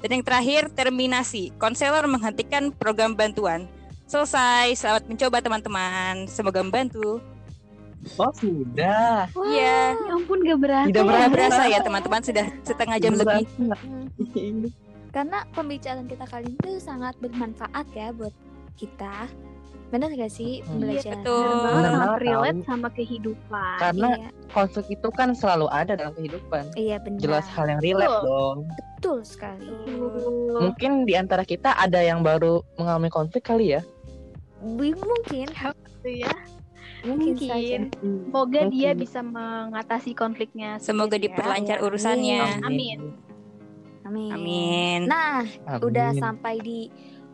Dan 0.00 0.20
yang 0.20 0.24
terakhir, 0.24 0.68
terminasi. 0.72 1.52
Konselor 1.56 2.04
menghentikan 2.04 2.68
program 2.76 3.16
bantuan. 3.16 3.64
Selesai. 4.04 4.76
Selamat 4.76 5.08
mencoba 5.08 5.40
teman-teman. 5.40 6.28
Semoga 6.28 6.60
membantu. 6.60 7.24
Oh, 8.20 8.32
sudah. 8.36 9.24
Iya. 9.32 9.96
Ya 9.96 10.12
ampun 10.12 10.44
gak 10.44 10.60
berasa. 10.60 10.88
Tidak 10.92 11.04
ya. 11.04 11.08
Berasa, 11.08 11.28
berasa. 11.32 11.56
berasa 11.56 11.72
ya 11.72 11.78
teman-teman 11.80 12.20
sudah 12.20 12.46
setengah 12.68 12.96
jam 13.00 13.12
lebih. 13.16 13.44
Hmm. 13.56 14.68
Karena 15.08 15.38
pembicaraan 15.56 16.04
kita 16.04 16.24
kali 16.28 16.52
ini 16.52 16.58
tuh 16.60 16.76
sangat 16.84 17.16
bermanfaat 17.24 17.86
ya 17.96 18.12
buat 18.12 18.34
kita. 18.76 19.30
Benar 19.94 20.10
gak 20.10 20.26
sih 20.28 20.58
Hmm. 20.58 20.66
pembelajaran? 20.74 21.22
betul. 21.22 21.46
Bener 21.54 21.92
banget 21.94 22.18
relate 22.20 22.58
tahu. 22.58 22.66
sama 22.66 22.88
kehidupan. 22.90 23.76
Karena 23.78 24.08
Iya, 24.10 24.28
konflik 24.50 24.86
itu 24.90 25.08
kan 25.08 25.28
selalu 25.32 25.66
ada 25.70 25.92
dalam 25.94 26.12
kehidupan. 26.12 26.64
iya 26.74 26.96
benar. 26.98 27.20
Jelas 27.22 27.46
hal 27.46 27.66
yang 27.68 27.78
relate 27.78 28.10
Betul. 28.10 28.26
dong. 28.26 28.58
Betul 28.98 29.18
sekali. 29.22 29.70
Tuh. 29.86 30.58
Mungkin 30.60 30.90
di 31.04 31.14
antara 31.14 31.42
kita 31.42 31.78
ada 31.78 32.02
yang 32.02 32.20
baru 32.20 32.58
mengalami 32.74 33.06
konflik 33.08 33.46
kali 33.46 33.70
ya. 33.70 33.86
Mungkin, 34.58 35.46
Gitu 35.46 36.10
ya. 36.24 36.34
mungkin, 37.04 37.36
Mungkin. 37.36 37.46
saja. 37.46 37.76
Semoga 37.94 38.60
dia 38.66 38.90
Mungkin. 38.90 38.98
bisa 38.98 39.20
mengatasi 39.20 40.10
konfliknya. 40.12 40.80
Semoga 40.80 41.14
ya. 41.14 41.22
diperlancar 41.22 41.78
Amin. 41.78 41.86
urusannya. 41.86 42.40
Amin. 42.60 42.98
Amin. 44.02 44.30
Amin. 44.32 45.00
Nah, 45.06 45.46
udah 45.78 46.10
Amin. 46.10 46.18
sampai 46.18 46.54
di 46.58 46.88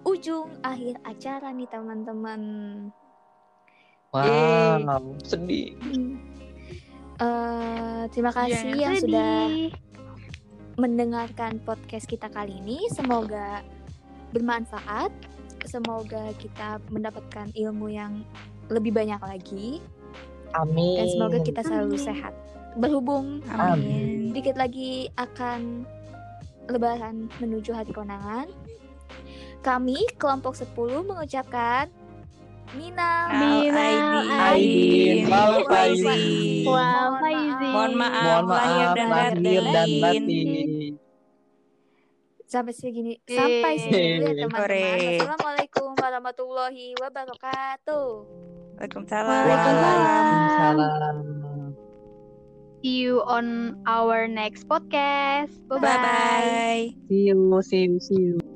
ujung 0.05 0.49
akhir 0.65 1.01
acara 1.05 1.53
nih 1.53 1.69
teman-teman. 1.69 2.43
Wow, 4.11 5.15
sedih. 5.23 5.79
Eh, 7.21 8.03
terima 8.11 8.33
kasih 8.33 8.75
Jangan 8.75 8.81
yang 8.81 8.95
sudah 8.97 9.35
sedih. 9.47 9.71
mendengarkan 10.81 11.53
podcast 11.63 12.09
kita 12.09 12.27
kali 12.33 12.59
ini. 12.59 12.89
Semoga 12.91 13.61
bermanfaat. 14.33 15.13
Semoga 15.69 16.33
kita 16.41 16.81
mendapatkan 16.89 17.53
ilmu 17.53 17.93
yang 17.93 18.25
lebih 18.73 18.97
banyak 18.97 19.21
lagi 19.21 19.85
Amin. 20.57 20.97
dan 20.97 21.07
semoga 21.13 21.39
kita 21.45 21.61
selalu 21.61 22.01
Amin. 22.01 22.07
sehat. 22.09 22.33
Berhubung 22.81 23.45
Amin. 23.53 24.33
dikit 24.33 24.57
lagi 24.57 25.13
akan 25.21 25.85
lebaran 26.73 27.29
menuju 27.39 27.77
hari 27.77 27.93
kemenangan. 27.93 28.49
Kami 29.61 29.99
kelompok 30.17 30.57
10 30.57 30.73
mengucapkan 31.05 31.93
Minal 32.71 33.25
Minal 33.35 34.25
Aidin, 34.55 35.27
wal 35.27 35.67
faizin. 35.67 36.65
Mohon 36.65 37.93
maaf. 37.99 38.23
Mohon 38.23 38.45
lahir 38.47 38.87
maaf 38.87 38.95
dan 38.95 39.07
lahir 39.11 39.35
dan 39.35 39.89
batin. 40.01 40.01
batin. 40.01 40.71
sampai 42.51 42.75
segini 42.75 43.15
Yeay. 43.31 43.39
sampai 43.39 43.75
sini 43.79 43.95
dulu 44.19 44.27
ya 44.27 44.35
teman-teman. 44.43 44.59
Hore. 44.59 44.91
Wassalamualaikum 45.23 45.89
warahmatullahi 45.95 46.87
wabarakatuh. 46.99 48.09
Waalaikumsalam. 48.75 49.45
Waalaikumsalam. 49.47 51.17
See 52.83 52.97
you 53.07 53.23
on 53.23 53.77
our 53.87 54.27
next 54.27 54.67
podcast. 54.67 55.55
Bye 55.71 55.79
Bye 55.79 56.01
bye. 56.03 56.85
See 57.07 57.31
you, 57.31 57.39
see 57.63 57.87
you, 57.87 58.01
see 58.03 58.19
you. 58.19 58.50